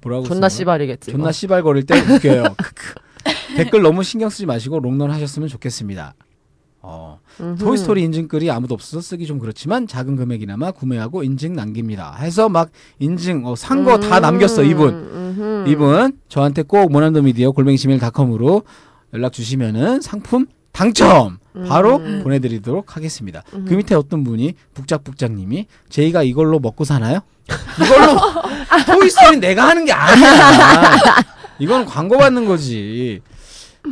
뭐라고 0.00 0.24
존나? 0.24 0.48
씨발이겠지. 0.48 1.10
존나 1.10 1.30
씨발거릴 1.30 1.84
때 1.84 2.00
웃겨요. 2.00 2.44
댓글 3.54 3.82
너무 3.82 4.02
신경 4.02 4.30
쓰지 4.30 4.46
마시고 4.46 4.80
롱런 4.80 5.10
하셨으면 5.10 5.46
좋겠습니다. 5.48 6.14
어, 6.84 7.20
음흠. 7.40 7.58
토이스토리 7.64 8.02
인증글이 8.02 8.50
아무도 8.50 8.74
없어서 8.74 9.00
쓰기 9.00 9.26
좀 9.26 9.38
그렇지만 9.38 9.86
작은 9.86 10.16
금액이나마 10.16 10.72
구매하고 10.72 11.22
인증 11.22 11.54
남깁니다. 11.54 12.16
해서 12.16 12.48
막 12.48 12.70
인증 12.98 13.46
어, 13.46 13.54
산 13.54 13.84
거다 13.84 14.18
음, 14.18 14.22
남겼어 14.22 14.64
이분. 14.64 14.88
음흠. 14.88 15.64
이분 15.70 16.18
저한테 16.28 16.62
꼭 16.62 16.90
모난도 16.90 17.22
미디어 17.22 17.52
골뱅이 17.52 17.78
지메일닷컴으로 17.78 18.62
연락 19.14 19.32
주시면은 19.32 20.00
상품 20.00 20.46
당첨 20.72 21.38
바로 21.68 21.96
음. 21.98 22.20
보내드리도록 22.24 22.96
하겠습니다. 22.96 23.42
음. 23.54 23.64
그 23.68 23.74
밑에 23.74 23.94
어떤 23.94 24.24
분이 24.24 24.54
북작북작님이 24.74 25.66
제이가 25.88 26.22
이걸로 26.24 26.58
먹고 26.58 26.84
사나요? 26.84 27.20
이걸로 27.84 28.18
토이스토리 28.98 29.36
내가 29.38 29.68
하는 29.68 29.84
게 29.84 29.92
아니야. 29.92 30.32
이건 31.58 31.84
광고 31.84 32.18
받는 32.18 32.46
거지. 32.46 33.20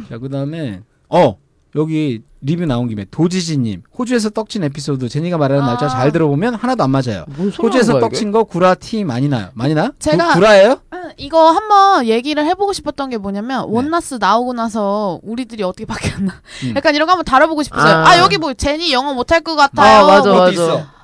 자 0.09 0.19
그 0.19 0.29
다음에 0.29 0.81
어 1.09 1.37
여기 1.77 2.23
리뷰 2.43 2.65
나온 2.67 2.89
김에 2.89 3.05
도지지님 3.11 3.83
호주에서 3.99 4.31
떡친 4.31 4.65
에피소드 4.65 5.09
제니가 5.09 5.37
말하는 5.39 5.63
아. 5.63 5.67
날짜 5.67 5.89
잘 5.89 6.11
들어보면 6.11 6.55
하나도 6.55 6.83
안 6.83 6.91
맞아요. 6.91 7.25
호주에서 7.63 7.93
거야, 7.95 8.01
떡친 8.01 8.33
거 8.33 8.45
구라 8.45 8.75
티 8.75 9.05
많이 9.05 9.29
나요. 9.29 9.51
많이 9.55 9.75
나? 9.75 9.91
제가- 9.99 10.29
구, 10.29 10.35
구라예요? 10.41 10.81
응, 10.95 11.03
이거 11.19 11.51
한번 11.51 12.07
얘기를 12.07 12.45
해보고 12.47 12.73
싶었던 12.73 13.11
게 13.11 13.19
뭐냐면 13.19 13.67
네. 13.67 13.75
원나스 13.75 14.17
나오고 14.21 14.55
나서 14.55 15.21
우리들이 15.23 15.63
어떻게 15.63 15.85
바뀌었나 15.85 16.33
음. 16.65 16.73
약간 16.77 16.95
이런 16.95 17.07
거 17.07 17.13
한번 17.13 17.25
다뤄보고 17.25 17.63
싶었어요 17.63 17.95
아. 17.95 18.09
아, 18.09 18.19
여기 18.19 18.39
뭐 18.39 18.55
제니 18.55 18.93
영어 18.93 19.13
못할 19.15 19.43
것 19.43 19.55
같아요 19.55 20.05
아, 20.05 20.07
맞아, 20.07 20.33
맞아. 20.33 21.00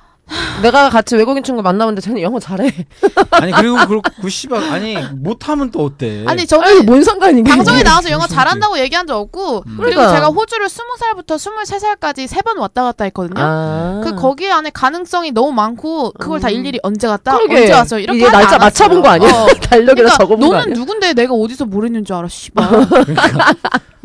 내가 0.61 0.89
같이 0.89 1.15
외국인 1.15 1.43
친구 1.43 1.61
만나는데 1.61 2.01
쟤는 2.01 2.21
영어 2.21 2.39
잘해. 2.39 2.69
아니 3.31 3.51
그리고 3.51 3.77
그, 3.87 4.01
그 4.21 4.29
씨발 4.29 4.63
아니 4.71 4.97
못하면 5.15 5.71
또 5.71 5.83
어때? 5.85 6.23
아니 6.27 6.45
저는 6.45 6.85
뭔 6.85 7.03
상관이니? 7.03 7.49
방송에 7.49 7.77
이게 7.79 7.83
나와서 7.87 8.09
영어 8.09 8.25
잘한다고 8.27 8.79
얘기한 8.79 9.05
적 9.07 9.17
없고 9.19 9.63
음. 9.67 9.77
그리고 9.77 9.95
그러니까. 9.97 10.15
제가 10.15 10.27
호주를 10.27 10.67
20살부터 10.67 11.35
23살까지 11.37 12.27
세 12.27 12.41
번 12.47 12.57
왔다 12.59 12.83
갔다 12.83 13.03
했거든요 13.05 13.35
아. 13.43 14.01
그 14.03 14.15
거기 14.15 14.49
안에 14.49 14.69
가능성이 14.73 15.31
너무 15.31 15.51
많고 15.51 16.13
그걸 16.13 16.39
다 16.39 16.47
음. 16.47 16.53
일일이 16.53 16.79
언제 16.83 17.07
갔다 17.07 17.37
그러게. 17.37 17.61
언제 17.61 17.73
왔어 17.73 17.99
이렇게 17.99 18.17
이게 18.17 18.25
하지 18.25 18.33
날짜 18.37 18.55
않았어요. 18.55 18.65
맞춰본 18.67 19.01
거 19.01 19.09
아니야? 19.09 19.29
어. 19.29 19.47
달력에다 19.61 19.93
그러니까 19.95 20.17
적어본 20.17 20.39
거 20.39 20.45
너는 20.47 20.59
아니야? 20.61 20.75
누군데 20.75 21.13
내가 21.13 21.33
어디서 21.33 21.65
뭘 21.65 21.85
했는 21.85 22.05
줄 22.05 22.15
알아 22.15 22.27
씨발 22.27 22.67
그러니까. 22.89 23.53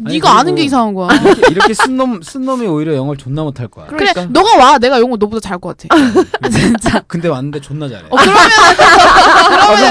네가 0.04 0.38
아는 0.38 0.54
게 0.54 0.62
이상한 0.64 0.94
거야 0.94 1.08
이렇게, 1.14 1.50
이렇게 1.50 1.74
쓴 1.74 1.96
놈 1.96 2.20
쓴 2.20 2.44
놈이 2.44 2.66
오히려 2.66 2.94
영어를 2.94 3.16
존나 3.18 3.42
못할 3.42 3.68
거야. 3.68 3.86
그래 3.86 4.12
그러니까. 4.12 4.26
너가 4.40 4.56
와 4.56 4.78
내가 4.78 4.98
영어 5.00 5.16
너보다 5.16 5.40
잘할 5.40 5.58
것 5.60 5.76
같아 5.76 5.94
진짜 6.50 7.00
근데 7.06 7.28
왔는데 7.28 7.60
존나 7.60 7.88
잘해. 7.88 8.04
어 8.10 8.16
그러면 8.16 8.36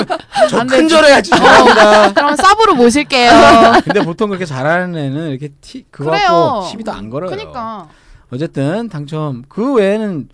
그러면 0.06 0.08
저안 0.50 0.68
되지. 0.68 0.82
큰절해야지 0.82 1.30
죄송합니다. 1.32 2.14
그러면 2.14 2.36
쌉으로 2.38 2.76
모실게요 2.76 3.32
근데 3.86 4.04
보통 4.04 4.30
그렇게 4.30 4.46
잘하는 4.46 4.98
애는 4.98 5.30
이렇게 5.30 5.50
티 5.62 5.86
그거. 5.92 6.12
갖고 6.12 6.68
시비도 6.68 6.92
안 6.92 7.10
걸어요. 7.10 7.30
그니까 7.30 7.88
어쨌든 8.32 8.90
당첨 8.90 9.44
그 9.50 9.74
외에는 9.74 10.30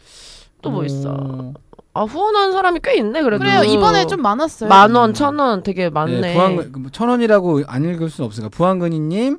또뭐 0.61 0.81
어, 0.81 0.85
있어? 0.85 1.53
아 1.93 2.01
후원한 2.03 2.51
사람이 2.51 2.79
꽤 2.83 2.95
있네 2.97 3.23
그래도. 3.23 3.43
그래요 3.43 3.63
이번에 3.63 4.05
좀 4.05 4.21
많았어요 4.21 4.69
만 4.69 4.93
원, 4.93 5.13
천원 5.15 5.63
되게 5.63 5.89
많네. 5.89 6.19
네, 6.21 6.33
부항근 6.35 6.83
그천 6.83 7.09
원이라고 7.09 7.63
안 7.67 7.83
읽을 7.85 8.09
수는 8.09 8.27
없으니까 8.27 8.49
부항근이님이 8.49 9.37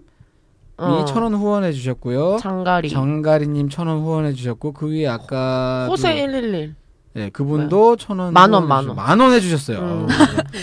어. 0.78 1.04
천원 1.06 1.34
후원해 1.34 1.72
주셨고요. 1.72 2.38
장가리. 2.40 2.88
정가리님 2.88 3.68
천 3.68 3.88
원 3.88 3.98
후원해 4.00 4.32
주셨고 4.32 4.72
그 4.72 4.88
위에 4.90 5.06
아까 5.08 5.86
호세 5.88 6.14
그- 6.14 6.32
111. 6.32 6.74
네, 7.14 7.30
그분도 7.30 7.96
천 7.96 8.18
원. 8.20 8.32
만 8.32 8.52
원, 8.52 8.68
만 8.68 8.86
원. 8.86 8.94
만 8.94 9.18
원 9.20 9.32
해주셨어요. 9.32 9.78
음. 9.78 10.06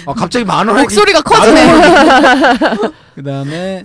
아, 0.08 0.14
갑자기 0.14 0.46
만 0.46 0.68
원. 0.68 0.78
목소리가 0.82 1.22
커지네 1.22 1.62
그 3.16 3.24
다음에 3.24 3.84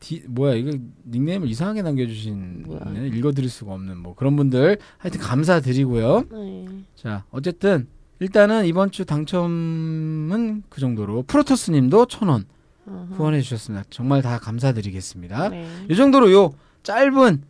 디, 0.00 0.22
뭐야 0.28 0.54
이거 0.54 0.76
닉네임을 1.10 1.48
이상하게 1.48 1.80
남겨주신. 1.82 2.66
네, 2.92 3.06
읽어드릴 3.16 3.48
수가 3.48 3.72
없는 3.72 3.96
뭐 3.98 4.14
그런 4.14 4.36
분들 4.36 4.76
하여튼 4.98 5.20
감사드리고요. 5.20 6.24
네. 6.30 6.66
자 6.96 7.24
어쨌든 7.30 7.86
일단은 8.20 8.66
이번 8.66 8.90
주 8.90 9.04
당첨은 9.06 10.64
그 10.68 10.80
정도로 10.80 11.22
프로토스 11.22 11.70
님도 11.70 12.06
천 12.06 12.28
원 12.28 12.44
어허. 12.86 13.14
후원해 13.14 13.40
주셨습니다. 13.40 13.84
정말 13.90 14.22
다 14.22 14.38
감사드리겠습니다. 14.38 15.48
네. 15.50 15.66
이 15.90 15.96
정도로 15.96 16.32
요 16.32 16.52
짧은 16.82 17.42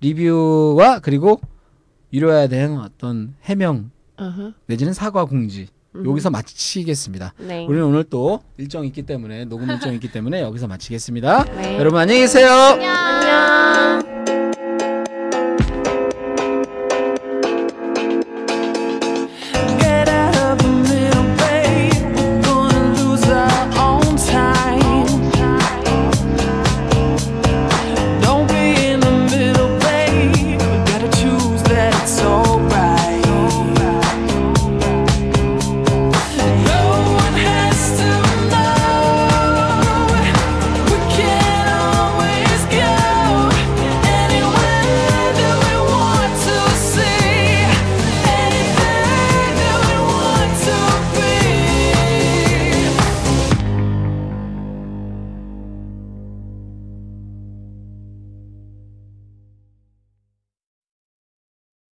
리뷰와 0.00 1.00
그리고 1.00 1.40
이뤄야 2.10 2.48
되는 2.48 2.78
어떤 2.78 3.34
해명 3.44 3.90
어허. 4.18 4.52
내지는 4.66 4.92
사과 4.92 5.24
공지 5.24 5.68
음. 5.94 6.06
여기서 6.06 6.30
마치겠습니다. 6.30 7.34
네. 7.38 7.66
우리는 7.66 7.84
오늘 7.84 8.04
또 8.04 8.40
일정 8.56 8.84
있기 8.84 9.02
때문에 9.02 9.44
녹음 9.44 9.70
일정 9.70 9.94
있기 9.94 10.10
때문에 10.10 10.42
여기서 10.42 10.66
마치겠습니다. 10.66 11.44
네. 11.54 11.78
여러분 11.78 12.00
안녕히 12.00 12.20
계세요. 12.20 12.48
안녕. 12.48 14.13